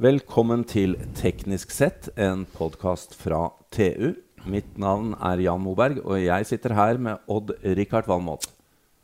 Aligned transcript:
Velkommen 0.00 0.62
til 0.64 0.94
Teknisk 1.12 1.74
sett, 1.76 2.06
en 2.16 2.46
podkast 2.54 3.12
fra 3.20 3.50
TU. 3.68 4.14
Mitt 4.48 4.78
navn 4.80 5.10
er 5.20 5.42
Jan 5.44 5.60
Moberg, 5.60 5.98
og 6.06 6.16
jeg 6.22 6.46
sitter 6.48 6.72
her 6.72 6.96
med 6.96 7.20
Odd-Rikard 7.28 8.08
Valmot. 8.08 8.46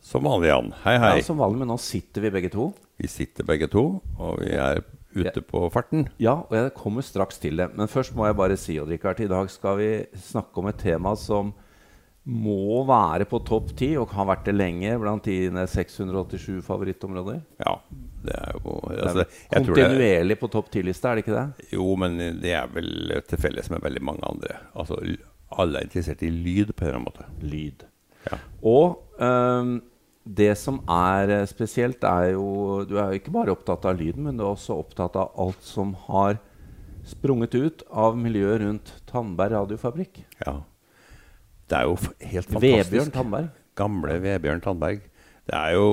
Som 0.01 0.25
vanlig, 0.25 0.49
Jan. 0.49 0.71
Hei, 0.87 0.95
hei. 1.03 1.11
Ja, 1.19 1.27
som 1.27 1.43
vanlig, 1.43 1.61
men 1.61 1.69
nå 1.69 1.77
sitter 1.85 2.25
vi 2.25 2.31
begge 2.39 2.49
to. 2.55 2.71
Vi 2.97 3.11
sitter 3.13 3.45
begge 3.45 3.69
to, 3.69 3.85
og 4.17 4.41
vi 4.41 4.55
er 4.57 4.81
ute 5.13 5.45
på 5.45 5.67
farten. 5.75 6.07
Ja, 6.17 6.39
og 6.47 6.57
jeg 6.57 6.73
kommer 6.81 7.05
straks 7.05 7.45
til 7.45 7.61
det. 7.61 7.69
Men 7.77 7.93
først 7.93 8.17
må 8.17 8.31
jeg 8.31 8.41
bare 8.41 8.57
si, 8.57 8.79
Odd-Rikard, 8.81 9.21
i 9.21 9.29
dag 9.35 9.53
skal 9.53 9.77
vi 9.83 9.91
snakke 10.31 10.65
om 10.65 10.73
et 10.73 10.81
tema 10.81 11.13
som 11.21 11.53
må 12.27 12.83
være 12.89 13.27
på 13.31 13.39
topp 13.47 13.71
ti, 13.79 13.93
og 14.01 14.11
har 14.17 14.27
vært 14.27 14.49
det 14.49 14.57
lenge, 14.57 14.97
blant 14.99 15.29
dine 15.29 15.63
687 15.71 16.59
favorittområder. 16.67 17.39
Ja, 17.63 17.77
det 18.27 18.35
er 18.35 18.57
jo 18.57 18.75
Altså, 18.91 19.27
jeg 19.29 19.53
Kontinuerlig 19.55 20.35
det, 20.35 20.41
på 20.41 20.51
topp 20.51 20.73
ti-lista, 20.75 21.13
er 21.13 21.21
det 21.21 21.27
ikke 21.27 21.37
det? 21.37 21.69
Jo, 21.77 21.87
men 22.03 22.19
det 22.43 22.57
er 22.59 22.73
vel 22.75 23.15
til 23.31 23.43
felles 23.45 23.71
med 23.71 23.85
veldig 23.87 24.03
mange 24.03 24.27
andre. 24.27 24.59
Altså, 24.75 24.99
alle 25.55 25.79
er 25.79 25.87
interessert 25.87 26.27
i 26.27 26.33
lyd 26.35 26.75
på 26.75 26.83
en 26.83 26.89
eller 26.89 26.99
annen 26.99 27.09
måte. 27.13 27.29
Lyd. 27.47 27.87
Ja. 28.27 28.43
Og 28.67 29.23
um, 29.23 29.77
det 30.27 30.51
som 30.59 30.81
er 30.91 31.31
eh, 31.31 31.47
spesielt, 31.47 32.03
er 32.03 32.33
jo 32.35 32.83
Du 32.91 32.97
er 32.99 33.13
jo 33.13 33.21
ikke 33.21 33.35
bare 33.37 33.55
opptatt 33.55 33.87
av 33.87 34.01
lyden, 34.01 34.27
men 34.27 34.35
du 34.35 34.43
er 34.43 34.51
også 34.51 34.81
opptatt 34.83 35.15
av 35.15 35.37
alt 35.39 35.63
som 35.63 35.95
har 36.09 36.41
sprunget 37.07 37.55
ut 37.55 37.85
av 37.95 38.19
miljøet 38.19 38.65
rundt 38.65 38.97
Tandberg 39.07 39.55
radiofabrikk. 39.61 40.25
ja. 40.43 40.63
Det 41.67 41.79
er 41.81 41.87
jo 41.89 41.97
helt 41.97 42.51
fantastisk. 42.51 42.91
Vebjørn 42.93 43.13
Tandberg. 43.15 43.49
Gamle 43.77 44.19
Vebjørn 44.23 44.63
Tandberg. 44.65 45.01
Det 45.47 45.57
er 45.59 45.73
jo 45.77 45.87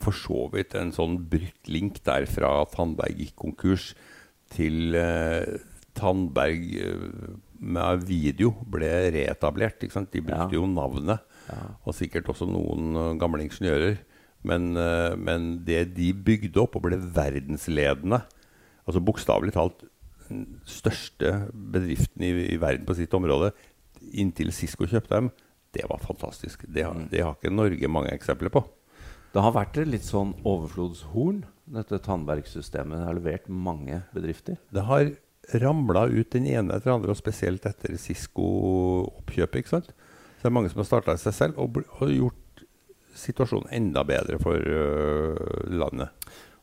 for 0.00 0.14
så 0.14 0.44
vidt 0.52 0.74
en 0.78 0.92
sånn 0.94 1.16
brutt 1.30 1.68
link 1.70 1.98
der 2.06 2.26
fra 2.30 2.50
Tandberg 2.72 3.18
gikk 3.18 3.34
konkurs 3.42 3.90
til 4.54 4.94
eh, 4.98 5.58
Tandberg 5.98 6.66
eh, 6.78 7.06
med 7.60 8.04
video 8.08 8.52
ble 8.72 8.90
reetablert. 9.14 9.80
De 9.82 9.90
brukte 9.90 10.30
Ja. 10.30 10.48
jo 10.54 10.66
navnet, 10.70 11.20
og 11.84 11.94
sikkert 11.94 12.30
også 12.32 12.46
noen 12.48 12.94
eh, 12.96 13.18
gamle 13.20 13.42
ingeniører. 13.46 13.98
Men, 14.42 14.70
eh, 14.80 15.14
men 15.20 15.50
det 15.66 15.94
de 15.98 16.12
bygde 16.16 16.62
opp 16.62 16.78
og 16.78 16.86
ble 16.86 16.96
verdensledende, 16.96 18.22
altså 18.86 19.02
bokstavelig 19.04 19.52
talt 19.52 19.84
den 20.30 20.46
største 20.64 21.50
bedriften 21.52 22.22
i, 22.24 22.30
i 22.54 22.56
verden 22.62 22.86
på 22.88 22.94
sitt 22.96 23.12
område, 23.18 23.50
inntil 24.12 24.52
Cisco 24.54 24.88
kjøpte 24.88 25.16
dem, 25.16 25.30
det 25.76 25.86
var 25.90 26.02
fantastisk. 26.02 26.64
Det 26.66 26.82
har, 26.82 26.96
det 27.10 27.22
har 27.22 27.36
ikke 27.36 27.52
Norge 27.54 27.90
mange 27.92 28.12
eksempler 28.14 28.50
på. 28.52 28.64
Det 29.30 29.42
har 29.44 29.54
vært 29.54 29.78
et 29.78 29.90
litt 29.90 30.06
sånn 30.06 30.32
overflodshorn, 30.42 31.44
dette 31.70 32.00
Tandberg-systemet. 32.02 33.04
Har 33.06 33.14
levert 33.14 33.46
mange 33.46 34.00
bedrifter. 34.14 34.58
Det 34.74 34.82
har 34.88 35.12
ramla 35.62 36.08
ut 36.10 36.30
den 36.34 36.48
ene 36.50 36.74
etter 36.74 36.90
den 36.90 36.96
andre, 36.98 37.14
og 37.14 37.20
spesielt 37.20 37.66
etter 37.70 37.94
Cisco-oppkjøpet. 37.98 39.62
ikke 39.62 39.74
sant? 39.76 39.92
Så 39.92 40.42
det 40.42 40.50
er 40.50 40.56
mange 40.56 40.72
som 40.72 40.82
har 40.82 40.88
starta 40.88 41.16
seg 41.20 41.36
selv 41.36 41.62
og, 41.62 41.78
og 42.00 42.10
gjort 42.10 42.64
situasjonen 43.20 43.70
enda 43.76 44.02
bedre 44.06 44.38
for 44.42 44.56
uh, 44.56 45.36
landet. 45.70 46.10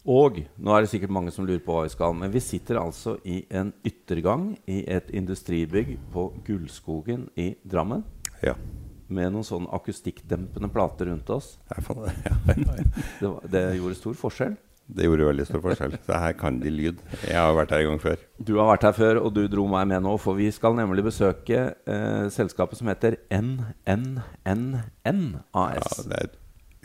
Og 0.08 0.38
nå 0.55 0.72
er 0.72 0.86
det 0.86 0.89
sikkert 0.94 1.11
mange 1.11 1.33
som 1.36 1.44
lurer 1.44 1.59
på 1.63 1.73
hva 1.75 1.83
vi 1.83 1.91
skal, 1.91 2.13
men 2.16 2.31
vi 2.31 2.39
sitter 2.39 2.80
altså 2.80 3.17
i 3.27 3.41
en 3.52 3.73
yttergang 3.88 4.53
i 4.72 4.86
et 4.88 5.09
industribygg 5.11 5.97
på 6.14 6.30
Gullskogen 6.47 7.25
i 7.36 7.49
Drammen. 7.67 8.05
Ja. 8.39 8.53
Med 9.11 9.33
noen 9.36 9.44
sånn 9.47 9.67
akustikkdempende 9.75 10.72
plater 10.72 11.11
rundt 11.11 11.27
oss. 11.36 11.58
Det, 11.67 11.83
ja, 12.23 12.38
ja. 12.55 12.55
Det, 13.19 13.27
var, 13.27 13.44
det 13.52 13.66
gjorde 13.81 13.99
stor 13.99 14.16
forskjell. 14.23 14.55
det 14.88 15.09
gjorde 15.09 15.27
veldig 15.27 15.47
stor 15.52 15.66
forskjell. 15.67 15.99
Så 16.08 16.23
her 16.23 16.39
kan 16.39 16.64
de 16.64 16.71
lyd. 16.71 17.03
Jeg 17.27 17.36
har 17.36 17.52
vært 17.59 17.75
her 17.75 17.83
en 17.83 17.92
gang 17.92 18.03
før. 18.08 18.25
Du 18.39 18.55
har 18.61 18.71
vært 18.71 18.88
her 18.88 18.95
før, 18.95 19.21
og 19.27 19.36
du 19.36 19.43
dro 19.52 19.67
meg 19.76 19.92
med 19.92 20.08
nå, 20.08 20.15
for 20.23 20.39
vi 20.39 20.48
skal 20.55 20.80
nemlig 20.80 21.03
besøke 21.11 21.59
eh, 21.83 22.26
selskapet 22.32 22.80
som 22.80 22.87
heter 22.93 23.20
NNNN 23.27 25.23
Ja, 25.52 25.67
det 25.76 26.15
er 26.15 26.30
et 26.30 26.43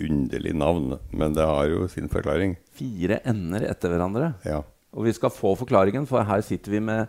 underlig 0.09 0.55
navn, 0.57 0.97
men 1.11 1.35
det 1.37 1.47
har 1.47 1.71
jo 1.71 1.89
sin 1.91 2.11
forklaring. 2.13 2.57
Fire 2.77 3.21
ender 3.29 3.67
etter 3.71 3.93
hverandre. 3.93 4.35
Ja. 4.49 4.63
Og 4.93 5.07
vi 5.07 5.13
skal 5.17 5.33
få 5.33 5.55
forklaringen, 5.57 6.05
for 6.09 6.21
her 6.29 6.43
sitter 6.45 6.75
vi 6.75 6.81
med 6.85 7.09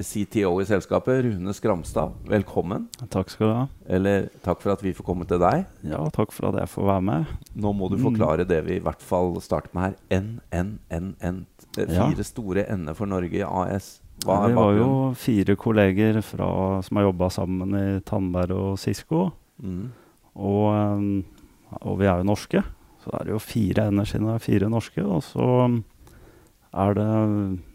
CTO 0.00 0.54
i 0.62 0.64
selskapet, 0.64 1.18
Rune 1.26 1.52
Skramstad. 1.52 2.14
Velkommen. 2.30 2.86
Takk 3.12 3.32
skal 3.34 3.46
du 3.46 3.52
ha. 3.58 3.64
Eller 3.92 4.30
takk 4.40 4.62
for 4.62 4.72
at 4.72 4.80
vi 4.84 4.94
får 4.96 5.04
komme 5.04 5.26
til 5.28 5.40
deg. 5.42 5.66
Ja, 5.84 6.00
takk 6.16 6.32
for 6.32 6.48
at 6.48 6.62
jeg 6.62 6.72
får 6.72 6.88
være 6.88 7.04
med. 7.10 7.34
Nå 7.60 7.74
må 7.76 7.90
du 7.92 7.98
forklare 8.00 8.46
det 8.48 8.62
vi 8.64 8.78
i 8.78 8.84
hvert 8.84 9.04
fall 9.04 9.34
starter 9.44 9.74
med 9.76 9.90
her. 9.90 10.22
NNNN. 10.22 11.42
Fire 11.76 11.92
Ja. 11.92 12.08
Fire 12.08 12.24
store 12.24 12.64
ender 12.72 12.96
for 12.96 13.06
Norge 13.06 13.36
i 13.36 13.44
AS. 13.44 13.98
Hva 14.24 14.38
er 14.44 14.48
vi 14.48 14.56
var 14.56 14.72
jo 14.76 14.88
fire 15.16 15.56
kolleger 15.56 16.22
fra, 16.24 16.48
som 16.84 16.96
har 16.96 17.06
jobba 17.08 17.28
sammen 17.32 17.76
i 17.76 18.00
Tandberg 18.00 18.56
og 18.56 18.78
Sisko. 18.80 19.30
Mm. 19.62 19.92
Og, 20.40 20.64
um, 20.72 21.24
og 21.80 22.00
vi 22.00 22.08
er 22.10 22.20
jo 22.20 22.28
norske, 22.30 22.62
så 23.00 23.14
er 23.14 23.24
det 23.24 23.32
er 23.32 23.36
jo 23.36 23.42
fire 23.42 23.86
ender 23.88 24.34
er 24.34 24.42
fire 24.42 24.68
norske. 24.68 25.04
Og 25.04 25.22
så 25.24 25.46
er 26.70 26.94
det 26.94 27.06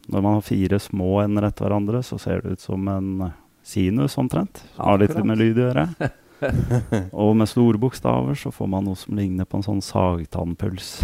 Når 0.07 0.22
man 0.22 0.35
har 0.38 0.41
fire 0.45 0.79
små 0.79 1.23
ender 1.23 1.47
etter 1.47 1.66
hverandre, 1.66 2.03
så 2.03 2.19
ser 2.22 2.41
det 2.41 2.51
ut 2.51 2.61
som 2.61 2.88
en 2.88 3.31
sinus 3.66 4.17
omtrent. 4.17 4.61
Har 4.78 5.00
litt 5.01 5.17
med 5.25 5.39
lyd 5.41 5.57
å 5.57 5.66
gjøre. 5.72 6.11
og 7.23 7.31
med 7.39 7.50
store 7.50 7.79
bokstaver 7.81 8.38
så 8.38 8.51
får 8.53 8.69
man 8.69 8.85
noe 8.85 9.00
som 9.00 9.17
ligner 9.17 9.47
på 9.50 9.57
en 9.57 9.66
sånn 9.66 9.81
sagtannpuls. 9.81 11.00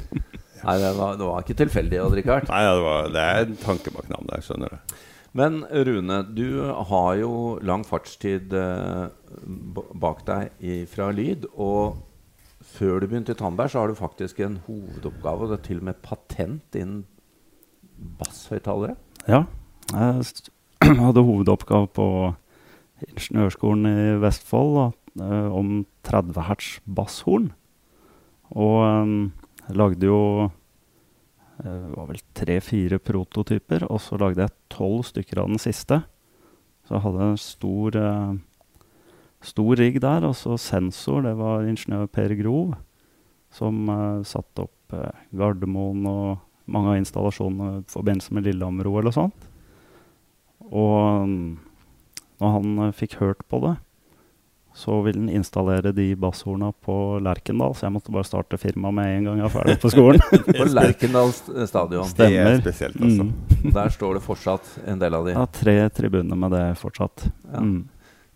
Nei, 0.66 0.78
det 0.82 0.92
var, 0.94 1.18
det 1.18 1.26
var 1.26 1.42
ikke 1.42 1.58
tilfeldig, 1.58 1.98
Odd 2.04 2.14
Rikard. 2.18 2.48
Nei, 2.50 2.62
det, 2.62 2.86
var, 2.86 3.10
det 3.14 3.26
er 3.26 3.44
en 3.44 3.58
tanke 3.60 3.92
bak 3.94 4.08
navnet 4.10 4.32
der, 4.32 4.46
skjønner 4.46 4.72
du. 4.72 4.96
Men 5.36 5.60
Rune, 5.68 6.22
du 6.32 6.62
har 6.90 7.10
jo 7.20 7.32
lang 7.66 7.82
fartstid 7.84 8.54
eh, 8.56 9.02
bak 10.00 10.22
deg 10.28 10.62
i, 10.64 10.78
fra 10.88 11.10
lyd. 11.12 11.44
Og 11.52 11.98
før 12.76 13.00
du 13.00 13.08
begynte 13.08 13.34
i 13.34 13.38
Tandberg, 13.38 13.72
så 13.72 13.82
har 13.82 13.90
du 13.90 13.98
faktisk 13.98 14.40
en 14.44 14.58
hovedoppgave, 14.66 15.46
og 15.46 15.52
det 15.52 15.58
er 15.58 15.66
til 15.68 15.80
og 15.82 15.88
med 15.88 16.02
patent 16.04 16.78
innen 16.78 17.04
basshøyttalere. 18.20 18.96
Ja. 19.26 19.44
Jeg 19.92 20.24
hadde 21.06 21.24
hovedoppgave 21.24 21.88
på 21.96 22.08
Ingeniørskolen 23.06 23.88
i 23.90 24.16
Vestfold 24.22 24.76
da, 24.76 24.86
eh, 25.24 25.48
om 25.52 25.84
30 26.06 26.46
hertz 26.48 26.76
basshorn. 26.84 27.50
Og 28.56 28.76
um, 28.84 29.16
jeg 29.66 29.78
lagde 29.80 30.08
jo 30.08 30.20
eh, 30.46 31.64
det 31.64 31.94
var 31.96 32.10
vel 32.10 32.22
tre-fire 32.36 33.00
prototyper, 33.02 33.86
og 33.90 34.00
så 34.02 34.18
lagde 34.20 34.44
jeg 34.44 34.56
tolv 34.72 35.04
stykker 35.08 35.42
av 35.42 35.50
den 35.52 35.62
siste. 35.62 36.02
Så 36.86 36.96
jeg 36.96 37.04
hadde 37.04 37.30
en 37.32 37.40
stor, 37.40 37.98
eh, 38.00 38.36
stor 39.46 39.78
rigg 39.78 40.00
der, 40.02 40.26
og 40.26 40.34
så 40.38 40.58
sensor. 40.60 41.22
Det 41.26 41.36
var 41.38 41.66
ingeniør 41.68 42.10
Per 42.10 42.34
Grov 42.40 42.74
som 43.56 43.88
uh, 43.88 44.24
satte 44.26 44.66
opp 44.66 44.96
uh, 44.96 45.08
Gardermoen 45.36 46.04
og 46.10 46.42
mange 46.66 46.92
av 46.92 47.00
installasjonene 47.00 47.80
i 47.80 47.88
forbindelse 47.90 48.34
med 48.36 48.48
Lillehammer-OL 48.48 49.10
og 49.10 49.14
sånt. 49.14 49.50
Og 50.66 51.26
mm, 51.30 51.50
når 52.42 52.56
han 52.58 52.78
uh, 52.82 52.94
fikk 52.96 53.20
hørt 53.22 53.44
på 53.48 53.62
det, 53.64 53.76
så 54.76 54.98
ville 55.00 55.22
han 55.22 55.32
installere 55.32 55.88
de 55.96 56.10
basshorna 56.20 56.68
på 56.84 56.94
Lerkendal, 57.24 57.72
så 57.72 57.86
jeg 57.86 57.94
måtte 57.94 58.12
bare 58.12 58.28
starte 58.28 58.58
firma 58.60 58.90
med 58.92 59.08
en 59.08 59.28
gang 59.30 59.38
jeg 59.40 59.46
var 59.46 59.54
ferdig 59.54 59.76
på 59.80 59.92
skolen. 59.94 60.20
På 60.58 60.66
Lerkendal 60.68 61.32
stadion. 61.32 62.10
Stemmer. 62.10 62.50
Det 62.50 62.50
er 62.50 62.60
spesielt, 62.60 62.98
altså. 63.00 63.24
Mm. 63.24 63.70
Der 63.72 63.94
står 63.94 64.18
det 64.18 64.22
fortsatt 64.26 64.74
en 64.84 65.00
del 65.00 65.16
av 65.16 65.24
de. 65.24 65.32
Ja, 65.32 65.46
tre 65.48 65.78
tribuner 65.96 66.36
med 66.36 66.52
det 66.52 66.66
fortsatt. 66.82 67.24
Ja. 67.54 67.62
Mm. 67.64 67.86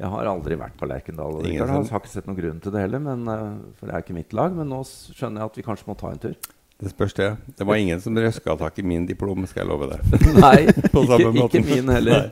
Jeg 0.00 0.09
har 0.09 0.31
aldri 0.31 0.56
vært 0.56 0.78
på 0.81 0.88
Lerkendal. 0.88 1.37
og 1.37 1.44
Ingen 1.44 1.61
Jeg 1.61 1.69
har 1.69 2.00
ikke 2.00 2.09
sett 2.09 2.28
noen 2.28 2.38
grunn 2.38 2.61
til 2.65 2.72
det 2.72 2.87
heller, 2.87 3.03
men, 3.05 3.27
eh, 3.28 3.75
for 3.77 3.87
det 3.87 3.94
er 3.94 4.05
ikke 4.05 4.16
mitt 4.16 4.33
lag. 4.33 4.55
Men 4.56 4.71
nå 4.72 4.81
skjønner 4.88 5.43
jeg 5.43 5.52
at 5.52 5.58
vi 5.61 5.64
kanskje 5.67 5.88
må 5.91 5.97
ta 6.00 6.12
en 6.14 6.23
tur. 6.23 6.37
Det 6.81 6.91
spørs 6.94 7.12
det. 7.12 7.37
Det 7.58 7.67
var 7.69 7.76
ingen 7.76 8.00
som 8.00 8.17
røska 8.17 8.56
tak 8.56 8.79
i 8.81 8.82
min 8.82 9.05
diplom, 9.06 9.44
skal 9.47 9.67
jeg 9.67 9.69
love 9.69 9.91
deg. 9.91 10.00
Nei, 10.44 10.62
ikke, 10.73 11.32
ikke 11.44 11.64
min 11.67 11.93
heller. 11.93 12.31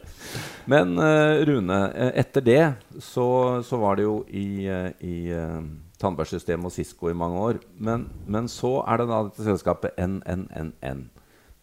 Men 0.69 0.97
uh, 0.97 1.45
Rune, 1.45 1.77
eh, 1.93 2.13
etter 2.23 2.45
det 2.45 2.63
så, 3.05 3.61
så 3.65 3.77
var 3.77 3.97
det 3.97 4.07
jo 4.07 4.23
i, 4.29 4.65
uh, 4.69 4.89
i 5.05 5.29
uh, 5.33 5.61
Tandbergsystemet 6.01 6.65
og 6.65 6.73
Cisco 6.73 7.11
i 7.13 7.17
mange 7.17 7.37
år. 7.51 7.61
Men, 7.77 8.07
men 8.25 8.49
så 8.49 8.79
er 8.89 9.03
det 9.03 9.09
da 9.13 9.21
dette 9.29 9.45
selskapet 9.45 10.01
NNNN. 10.01 11.05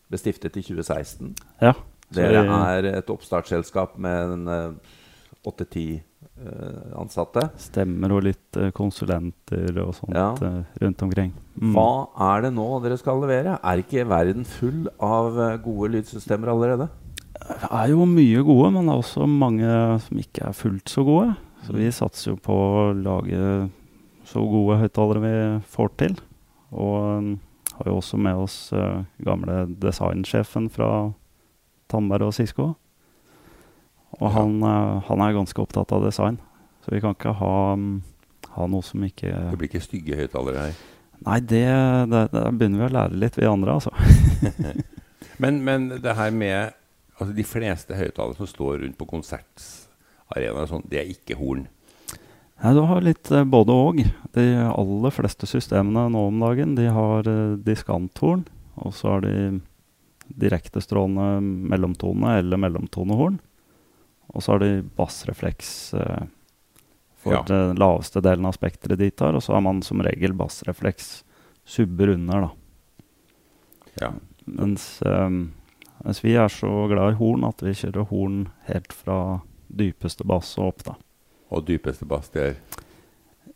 Ble 0.05 0.21
stiftet 0.21 0.57
i 0.61 0.65
2016. 0.65 1.33
Ja. 1.65 1.73
Dere 2.13 2.45
er 2.45 2.91
et 2.99 3.09
oppstartsselskap 3.09 3.97
med 3.97 4.77
åtte-ti 5.45 5.85
eh, 5.95 6.91
ansatte. 6.99 7.47
Stemmer 7.61 8.11
og 8.15 8.23
litt 8.25 8.57
eh, 8.59 8.71
konsulenter 8.75 9.77
og 9.83 9.93
sånt 9.97 10.15
Ja. 10.15 10.31
eh, 10.41 10.61
rundt 10.81 11.01
omkring. 11.05 11.31
Mm. 11.61 11.73
Hva 11.75 11.87
er 12.35 12.45
det 12.47 12.53
nå 12.57 12.67
dere 12.83 12.97
skal 12.97 13.21
levere? 13.21 13.57
Er 13.63 13.81
ikke 13.83 14.05
verden 14.09 14.45
full 14.45 14.87
av 14.99 15.37
gode 15.63 15.91
lydsystemer 15.95 16.51
allerede? 16.53 16.89
Det 17.35 17.69
er 17.69 17.89
jo 17.91 18.05
mye 18.09 18.43
gode, 18.47 18.71
men 18.73 18.85
det 18.87 18.93
er 18.95 19.01
også 19.03 19.27
mange 19.29 19.71
som 20.01 20.17
ikke 20.21 20.47
er 20.49 20.55
fullt 20.57 20.89
så 20.89 21.03
gode. 21.05 21.35
Så 21.65 21.73
vi 21.75 21.89
satser 21.93 22.31
jo 22.31 22.37
på 22.41 22.53
å 22.55 22.93
lage 22.95 23.69
så 24.25 24.41
gode 24.49 24.79
høyttalere 24.81 25.21
vi 25.21 25.35
får 25.75 25.91
til. 25.99 26.15
Og 26.73 27.37
har 27.75 27.89
jo 27.91 27.97
også 27.99 28.17
med 28.17 28.35
oss 28.39 28.57
gamle 29.25 29.65
designsjefen 29.81 30.69
fra 30.71 31.11
Tandberg 31.91 32.29
og 32.29 32.33
Sisko. 32.33 32.69
Og 34.21 34.31
han, 34.31 34.57
eh, 34.63 35.05
han 35.09 35.23
er 35.23 35.37
ganske 35.37 35.61
opptatt 35.61 35.91
av 35.95 36.05
design. 36.05 36.39
Så 36.85 36.93
vi 36.93 37.01
kan 37.03 37.15
ikke 37.15 37.35
ha, 37.39 37.55
mm, 37.75 38.01
ha 38.55 38.67
noe 38.71 38.85
som 38.85 39.03
ikke 39.03 39.31
Det 39.31 39.57
blir 39.59 39.71
ikke 39.71 39.83
stygge 39.83 40.19
høyttalere 40.19 40.67
her. 40.67 40.83
Nei, 41.25 41.39
det, 41.39 41.65
det, 42.11 42.25
det, 42.33 42.43
begynner 42.59 42.83
vi 42.83 42.87
å 42.89 42.95
lære 42.95 43.19
litt, 43.19 43.39
vi 43.39 43.47
andre, 43.49 43.79
altså. 43.79 43.95
Men, 45.41 45.57
men 45.67 45.89
det 45.99 46.13
her 46.15 46.31
med 46.31 46.75
altså 47.17 47.33
De 47.35 47.43
fleste 47.43 47.95
høyttalere 47.97 48.37
som 48.37 48.47
står 48.47 48.77
rundt 48.83 48.97
på 48.99 49.07
konsertarenaer, 49.09 50.61
og 50.61 50.69
sånn, 50.69 50.85
det 50.87 51.01
er 51.01 51.11
ikke 51.11 51.35
horn. 51.39 51.65
Nei, 52.63 52.71
du 52.75 52.81
har 52.87 53.03
litt 53.03 53.31
eh, 53.35 53.43
både 53.47 53.75
og. 53.75 54.01
De 54.35 54.45
aller 54.63 55.15
fleste 55.15 55.47
systemene 55.49 56.07
nå 56.11 56.25
om 56.29 56.43
dagen 56.43 56.75
de 56.77 56.87
har 56.91 57.27
eh, 57.27 57.57
diskanthorn, 57.67 58.45
og 58.79 58.95
så 58.95 59.15
har 59.15 59.25
de 59.25 59.35
direktestrålende 60.39 61.43
mellomtone 61.71 62.37
eller 62.39 62.59
mellomtonehorn. 62.63 63.39
Og 64.35 64.43
så 64.43 64.53
har 64.55 64.63
de 64.63 64.83
bassrefleks 64.97 65.69
uh, 65.97 66.25
for 67.23 67.37
Ja. 67.37 67.41
den 67.47 67.79
laveste 67.81 68.21
delen 68.21 68.45
av 68.45 68.53
spekteret 68.57 68.99
de 68.99 69.09
tar, 69.11 69.33
og 69.33 69.41
så 69.41 69.55
har 69.55 69.63
man 69.65 69.81
som 69.81 70.03
regel 70.03 70.35
bassrefleks 70.37 71.23
subber 71.65 72.11
under, 72.13 72.49
da. 72.49 72.49
Ja. 74.01 74.11
Mens, 74.45 75.01
um, 75.07 75.53
mens 76.03 76.19
vi 76.21 76.35
er 76.37 76.51
så 76.51 76.69
glad 76.91 77.15
i 77.15 77.17
horn 77.17 77.47
at 77.47 77.63
vi 77.65 77.73
kjører 77.73 78.09
horn 78.11 78.43
helt 78.67 78.93
fra 78.93 79.19
dypeste 79.73 80.27
bass 80.27 80.57
og 80.59 80.67
opp, 80.73 80.83
da. 80.91 80.97
Og 81.55 81.65
dypeste 81.65 82.05
bass, 82.05 82.29
det 82.35 82.49
er 82.51 82.57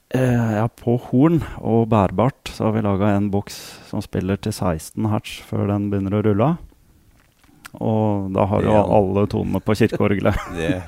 Eh, 0.10 0.56
ja, 0.56 0.64
på 0.66 0.96
horn 1.12 1.44
og 1.62 1.84
bærbart 1.92 2.50
så 2.50 2.64
har 2.66 2.72
vi 2.74 2.82
laga 2.82 3.12
en 3.14 3.28
boks 3.30 3.60
som 3.92 4.02
spiller 4.02 4.40
til 4.42 4.50
16 4.56 5.06
hertz 5.12 5.36
før 5.46 5.68
den 5.70 5.92
begynner 5.92 6.16
å 6.18 6.24
rulle. 6.26 6.48
Og 7.78 8.32
da 8.34 8.48
har 8.50 8.66
du 8.66 8.72
alle 8.74 9.28
tonene 9.30 9.62
på 9.62 9.76
kirkeorgelet. 9.78 10.42
Det 10.60 10.82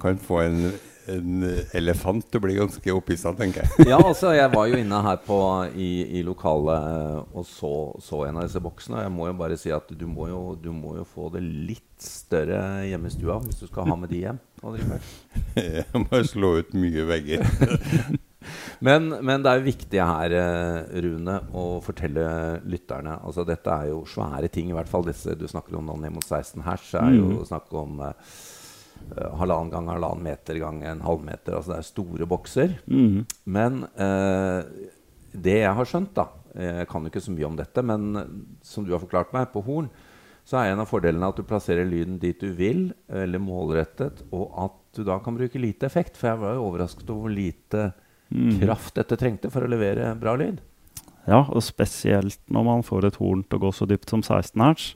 kan 0.00 0.16
få 0.22 0.38
en, 0.46 0.70
en 1.10 1.42
elefant 1.76 2.24
til 2.24 2.40
å 2.40 2.44
bli 2.46 2.54
ganske 2.56 2.94
opphissa, 2.94 3.34
tenker 3.36 3.66
jeg. 3.66 3.90
Ja, 3.90 3.98
altså, 3.98 4.30
jeg 4.36 4.48
var 4.54 4.70
jo 4.70 4.78
inne 4.80 5.02
her 5.04 5.18
på, 5.26 5.40
i, 5.74 5.90
i 6.20 6.22
lokalet 6.24 6.86
eh, 6.94 7.18
og 7.36 7.44
så, 7.48 7.72
så 8.00 8.22
en 8.28 8.40
av 8.40 8.46
disse 8.46 8.62
boksene. 8.64 9.02
Og 9.02 9.04
jeg 9.08 9.14
må 9.18 9.28
jo 9.28 9.36
bare 9.42 9.58
si 9.60 9.74
at 9.74 9.92
du 9.92 10.06
må 10.08 10.30
jo, 10.30 10.40
du 10.56 10.70
må 10.72 10.96
jo 11.00 11.04
få 11.08 11.28
det 11.34 11.44
litt 11.44 11.84
større 12.00 12.86
hjemme 12.88 13.10
i 13.10 13.16
stua 13.18 13.36
hvis 13.44 13.60
du 13.60 13.68
skal 13.68 13.90
ha 13.90 13.98
med 14.00 14.14
de 14.14 14.24
hjem. 14.24 14.40
Jeg 15.60 16.02
må 16.06 16.24
slå 16.28 16.58
ut 16.60 16.74
mye 16.76 17.04
vegger. 17.08 17.46
Men, 18.80 19.10
men 19.24 19.42
det 19.44 19.50
er 19.50 19.58
jo 19.60 19.66
viktig 19.66 20.00
her, 20.00 20.34
eh, 20.40 21.00
Rune, 21.04 21.34
å 21.52 21.64
fortelle 21.84 22.24
lytterne 22.64 23.18
Altså 23.18 23.44
Dette 23.44 23.68
er 23.74 23.90
jo 23.90 23.98
svære 24.08 24.48
ting, 24.52 24.70
i 24.70 24.76
hvert 24.76 24.88
fall 24.88 25.04
disse 25.04 25.34
du 25.36 25.44
snakker 25.50 25.76
om 25.76 25.90
nå 25.90 25.98
ned 26.00 26.14
mot 26.16 26.24
16 26.24 26.64
hertz. 26.64 26.94
er 26.96 27.12
jo 27.18 27.26
Mm. 27.34 27.44
snakk 27.50 27.74
om 27.76 28.00
eh, 28.06 28.14
halvannen 29.36 29.70
gang 29.72 29.88
halvannen 29.88 30.24
meter 30.24 30.58
gang 30.60 30.82
en 30.84 31.00
halvmeter. 31.04 31.56
Altså 31.56 31.74
det 31.74 31.78
er 31.78 31.88
store 31.90 32.26
bokser. 32.26 32.78
Mm. 32.86 33.26
Men 33.44 33.82
uh, 34.00 34.62
det 35.32 35.58
jeg 35.62 35.74
har 35.76 35.84
skjønt, 35.88 36.14
da 36.16 36.28
Jeg 36.56 36.88
kan 36.90 37.04
jo 37.04 37.10
ikke 37.12 37.22
så 37.22 37.30
mye 37.30 37.46
om 37.46 37.56
dette, 37.56 37.82
men 37.86 38.56
som 38.66 38.82
du 38.84 38.90
har 38.90 38.98
forklart 38.98 39.32
meg, 39.32 39.52
på 39.52 39.62
horn 39.62 39.86
så 40.44 40.56
er 40.58 40.72
en 40.72 40.80
av 40.82 40.88
fordelene 40.90 41.28
at 41.30 41.36
du 41.38 41.44
plasserer 41.46 41.86
lyden 41.86 42.16
dit 42.18 42.40
du 42.40 42.50
vil, 42.58 42.88
eller 43.06 43.38
målrettet, 43.38 44.24
og 44.34 44.50
at 44.58 44.96
du 44.96 45.04
da 45.06 45.20
kan 45.22 45.36
bruke 45.36 45.60
lite 45.62 45.86
effekt. 45.86 46.16
For 46.18 46.26
jeg 46.32 46.40
var 46.40 46.56
jo 46.56 46.64
overrasket 46.66 47.12
over 47.12 47.28
hvor 47.28 47.36
lite 47.36 47.84
Mhm. 48.30 48.60
kraft 48.60 48.94
dette 48.94 49.16
trengte 49.18 49.50
for 49.50 49.62
å 49.62 49.68
levere 49.68 50.14
bra 50.20 50.36
lyd. 50.36 50.60
Ja, 51.26 51.42
og 51.48 51.62
spesielt 51.62 52.38
når 52.50 52.64
man 52.64 52.82
får 52.82 53.04
et 53.06 53.16
horn 53.20 53.42
til 53.44 53.58
å 53.58 53.62
gå 53.62 53.72
så 53.74 53.86
dypt 53.86 54.08
som 54.10 54.22
16 54.22 54.60
hertz. 54.62 54.94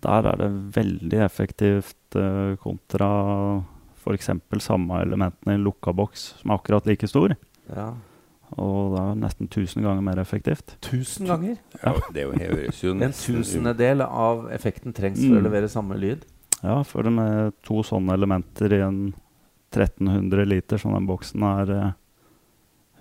Der 0.00 0.26
er 0.26 0.36
det 0.36 0.50
veldig 0.74 1.20
effektivt 1.24 2.14
uh, 2.16 2.54
kontra 2.62 3.62
f.eks. 4.04 4.28
samme 4.62 5.00
elementene 5.02 5.52
i 5.52 5.58
en 5.58 5.64
lukka 5.64 5.92
boks 5.96 6.34
som 6.40 6.50
er 6.52 6.58
akkurat 6.60 6.86
like 6.86 7.08
stor. 7.08 7.34
Ja. 7.74 7.94
Og 8.56 8.94
det 8.94 9.00
er 9.02 9.14
nesten 9.20 9.48
1000 9.50 9.82
ganger 9.84 10.02
mer 10.02 10.20
effektivt. 10.22 10.76
Tusen 10.80 11.26
ganger! 11.26 11.56
Ja, 11.82 11.92
det 12.14 12.22
er 12.22 12.26
jo, 12.30 12.38
høres 12.38 12.82
jo 12.82 12.92
En 13.04 13.12
tusendedel 13.12 14.00
av 14.06 14.46
effekten 14.54 14.94
trengs 14.96 15.18
for 15.20 15.36
å 15.36 15.40
Mm. 15.40 15.44
levere 15.48 15.68
samme 15.68 15.98
lyd. 15.98 16.24
Ja, 16.62 16.82
for 16.82 17.02
med 17.10 17.52
to 17.62 17.82
sånne 17.82 18.14
elementer 18.16 18.72
i 18.72 18.80
en 18.82 19.14
1300 19.72 20.44
liter 20.48 20.78
som 20.80 20.92
den 20.94 21.06
boksen 21.06 21.42
er, 21.44 21.70
eh, 21.76 21.92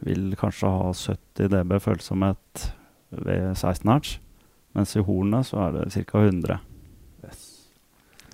vil 0.06 0.32
kanskje 0.40 0.70
ha 0.72 0.94
70 0.94 1.52
dB 1.54 1.78
følsomhet 1.84 2.72
ved 3.10 3.54
16 3.56 3.92
hertz. 3.92 4.18
Mens 4.78 4.94
i 4.96 5.04
hornet 5.04 5.48
så 5.50 5.62
er 5.68 5.78
det 5.78 5.88
ca. 5.96 6.20
100. 6.22 6.60
Yes. 7.26 7.46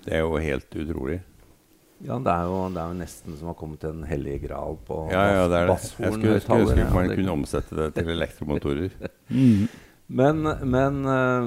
Det 0.04 0.18
er 0.18 0.24
jo 0.26 0.36
helt 0.42 0.76
utrolig. 0.76 1.22
Ja, 2.04 2.18
det 2.20 2.28
er, 2.28 2.48
jo, 2.50 2.56
det 2.74 2.80
er 2.82 2.90
jo 2.90 2.96
nesten 2.98 3.36
som 3.38 3.52
å 3.54 3.54
komme 3.56 3.78
til 3.80 3.94
en 3.94 4.04
hellig 4.04 4.42
gral 4.42 4.74
på 4.84 5.06
Ja, 5.12 5.22
ja, 5.30 5.44
det 5.48 5.60
er 5.62 5.70
det. 5.70 5.76
Jeg 5.78 5.78
basshorn, 5.78 6.16
skulle, 6.18 6.40
skulle 6.42 6.66
ønske 6.66 6.88
man 6.92 7.12
kunne 7.14 7.36
omsette 7.38 7.78
det 7.78 7.86
til 7.96 8.10
elektromotorer. 8.16 8.96
Men, 10.04 10.42
men 10.44 10.96
uh, 11.08 11.46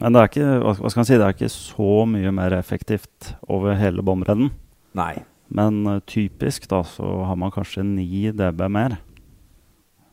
Men 0.00 0.14
det 0.16 0.20
er 0.22 0.28
ikke, 0.30 0.44
hva 0.62 0.70
hva 0.78 0.88
skal 0.88 1.02
man 1.02 1.08
si, 1.10 1.18
det 1.20 1.26
er 1.26 1.34
ikke 1.34 1.50
så 1.52 1.88
mye 2.08 2.30
mer 2.32 2.54
effektivt 2.56 3.34
over 3.44 3.76
hele 3.76 4.00
bomredden. 4.00 4.48
Nei. 4.96 5.18
Men 5.52 5.82
uh, 5.84 5.98
typisk 6.08 6.64
da, 6.70 6.80
så 6.88 7.10
har 7.28 7.36
man 7.36 7.52
kanskje 7.52 7.84
9 7.84 8.32
dB 8.40 8.64
mer 8.72 8.96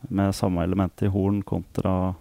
med 0.09 0.35
samme 0.35 0.63
element 0.63 1.01
i 1.03 1.09
horn 1.11 1.41
kontra 1.43 2.15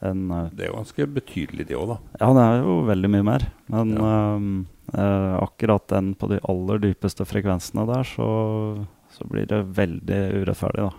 en 0.00 0.30
eh, 0.30 0.50
Det 0.54 0.66
er 0.66 0.70
jo 0.72 0.78
ganske 0.78 1.06
betydelig, 1.16 1.66
det 1.68 1.76
òg, 1.78 1.88
da. 1.94 1.98
Ja, 2.20 2.30
det 2.36 2.44
er 2.46 2.60
jo 2.62 2.76
veldig 2.88 3.10
mye 3.16 3.26
mer. 3.26 3.48
Men 3.72 3.96
Ja. 3.96 4.12
ehm, 4.36 4.52
eh, 4.94 5.34
akkurat 5.42 5.86
den 5.88 6.14
på 6.14 6.28
de 6.30 6.38
aller 6.48 6.78
dypeste 6.78 7.26
frekvensene 7.26 7.86
der, 7.86 8.06
så, 8.06 8.86
så 9.16 9.28
blir 9.28 9.46
det 9.50 9.64
veldig 9.74 10.20
urettferdig, 10.42 10.88
da. 10.88 10.92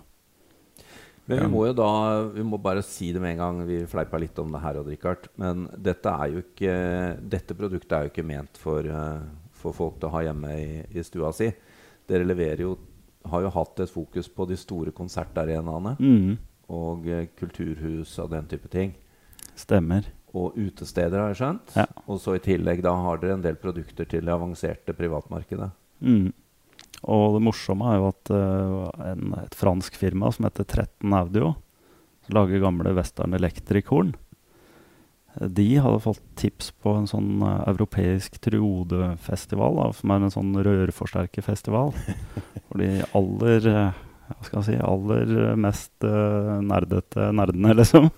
Men 1.30 1.44
vi 1.44 1.48
må 1.54 1.68
jo 1.68 1.74
da 1.78 1.90
Vi 2.34 2.42
må 2.42 2.58
bare 2.58 2.82
si 2.82 3.12
det 3.14 3.22
med 3.22 3.36
en 3.36 3.38
gang. 3.44 3.58
Vi 3.68 3.84
fleipa 3.86 4.18
litt 4.18 4.38
om 4.42 4.50
det 4.52 4.62
her, 4.64 4.80
Odd 4.82 4.88
Rikard. 4.90 5.28
Men 5.38 5.68
dette, 5.78 6.10
er 6.10 6.34
jo 6.34 6.42
ikke, 6.42 6.74
dette 7.30 7.54
produktet 7.54 7.92
er 7.94 8.08
jo 8.08 8.10
ikke 8.10 8.26
ment 8.26 8.58
for, 8.58 8.82
eh, 8.82 9.20
for 9.54 9.72
folk 9.78 10.00
til 10.00 10.10
å 10.10 10.16
ha 10.16 10.24
hjemme 10.26 10.56
i, 10.58 10.70
i 10.90 11.04
stua 11.06 11.30
si. 11.32 11.52
Dere 12.10 12.26
leverer 12.26 12.66
jo 12.66 12.72
har 13.32 13.42
jo 13.46 13.52
hatt 13.56 13.80
et 13.84 13.92
fokus 13.92 14.30
på 14.30 14.48
de 14.50 14.58
store 14.58 14.92
konsertarenaene 14.96 15.96
Mm, 16.00 16.38
og 16.70 17.08
eh, 17.10 17.28
kulturhus 17.40 18.18
og 18.20 18.32
den 18.32 18.48
type 18.52 18.68
ting. 18.70 18.94
stemmer. 19.56 20.06
Og 20.34 20.54
utesteder, 20.56 21.18
har 21.20 21.32
jeg 21.34 21.40
skjønt. 21.40 21.72
Ja. 21.76 21.88
Og 22.06 22.20
så 22.22 22.36
i 22.38 22.44
tillegg 22.44 22.84
da 22.86 22.92
har 22.94 23.18
dere 23.18 23.34
en 23.34 23.42
del 23.42 23.56
produkter 23.58 24.06
til 24.06 24.22
det 24.28 24.30
avanserte 24.36 24.94
privatmarkedet. 24.94 25.72
Mm. 26.06 26.30
Og 27.10 27.34
det 27.38 27.42
morsomme 27.48 27.88
er 27.90 27.98
jo 27.98 28.08
at 28.12 28.30
uh, 28.30 29.08
en, 29.10 29.34
et 29.42 29.56
fransk 29.58 29.96
firma 29.98 30.30
som 30.32 30.46
heter 30.46 30.68
13 30.68 31.14
Audio, 31.18 31.56
som 32.28 32.38
lager 32.38 32.62
gamle 32.62 32.94
Western 32.94 33.34
Electric-horn, 33.34 34.14
de 35.40 35.68
hadde 35.80 36.04
fått 36.04 36.22
tips 36.40 36.74
på 36.84 36.94
en 37.00 37.08
sånn 37.08 37.40
eh, 37.46 37.64
europeisk 37.72 38.40
triodefestival, 38.44 39.78
da, 39.80 39.88
som 39.96 40.12
er 40.12 40.26
en 40.26 40.34
sånn 40.34 40.52
rørforsterkerfestival. 40.68 41.94
For 42.68 42.82
de 42.82 42.90
aller 43.16 43.70
eh, 43.72 44.00
hva 44.30 44.46
skal 44.46 44.60
jeg 44.60 44.68
si, 44.68 44.78
aller 44.86 45.56
mest 45.58 46.06
uh, 46.06 46.60
nerdete 46.62 47.32
nerdene, 47.34 47.74
liksom. 47.80 48.12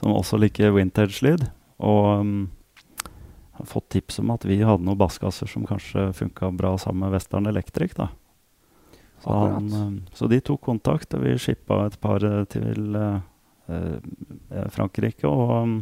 som 0.00 0.14
også 0.16 0.40
liker 0.40 0.74
vintage-lyd. 0.74 1.44
Og 1.86 2.08
um, 2.24 2.32
har 3.60 3.68
fått 3.70 3.90
tips 3.94 4.18
om 4.22 4.32
at 4.34 4.44
vi 4.48 4.58
hadde 4.66 4.82
noen 4.82 4.98
basskasser 4.98 5.46
som 5.50 5.66
kanskje 5.68 6.08
funka 6.16 6.50
bra 6.58 6.74
sammen 6.80 7.06
med 7.06 7.14
Western 7.14 7.46
Electric. 7.46 7.94
da. 7.94 8.10
Så, 9.22 9.30
han, 9.30 9.70
eh, 9.70 9.92
så 10.16 10.26
de 10.32 10.40
tok 10.42 10.64
kontakt, 10.66 11.14
og 11.14 11.22
vi 11.22 11.36
shippa 11.38 11.84
et 11.86 12.00
par 12.02 12.26
til 12.50 12.98
uh, 12.98 13.20
Frankrike. 14.74 15.28
Og 15.30 15.54
um, 15.62 15.78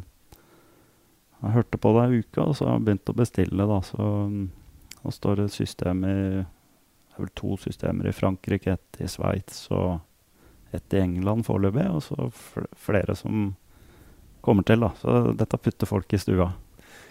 jeg 1.45 1.57
hørte 1.59 1.81
på 1.81 1.95
det 1.97 2.05
ei 2.05 2.21
uke, 2.25 2.43
og 2.43 2.57
så 2.57 2.69
har 2.69 2.79
jeg 2.79 2.87
begynt 2.89 3.13
å 3.13 3.17
bestille. 3.19 3.69
da, 3.71 3.79
Så 3.85 4.11
um, 4.27 4.43
nå 5.05 5.15
står 5.15 5.43
det 5.43 5.49
system 5.55 6.05
i 6.09 6.19
det 7.15 7.21
er 7.21 7.29
vel 7.29 7.35
to 7.39 7.57
systemer 7.63 8.09
i 8.11 8.13
Frankrike, 8.13 8.73
ett 8.73 8.97
i 8.99 9.07
Sveits 9.07 9.69
og 9.71 10.01
ett 10.75 10.95
i 10.97 10.99
England 10.99 11.47
foreløpig. 11.47 11.85
Og 11.95 12.03
så 12.03 12.27
flere 12.75 13.15
som 13.15 13.53
kommer 14.43 14.67
til. 14.67 14.83
da. 14.83 14.91
Så 14.99 15.21
dette 15.39 15.61
putter 15.63 15.87
folk 15.87 16.13
i 16.13 16.19
stua. 16.19 16.49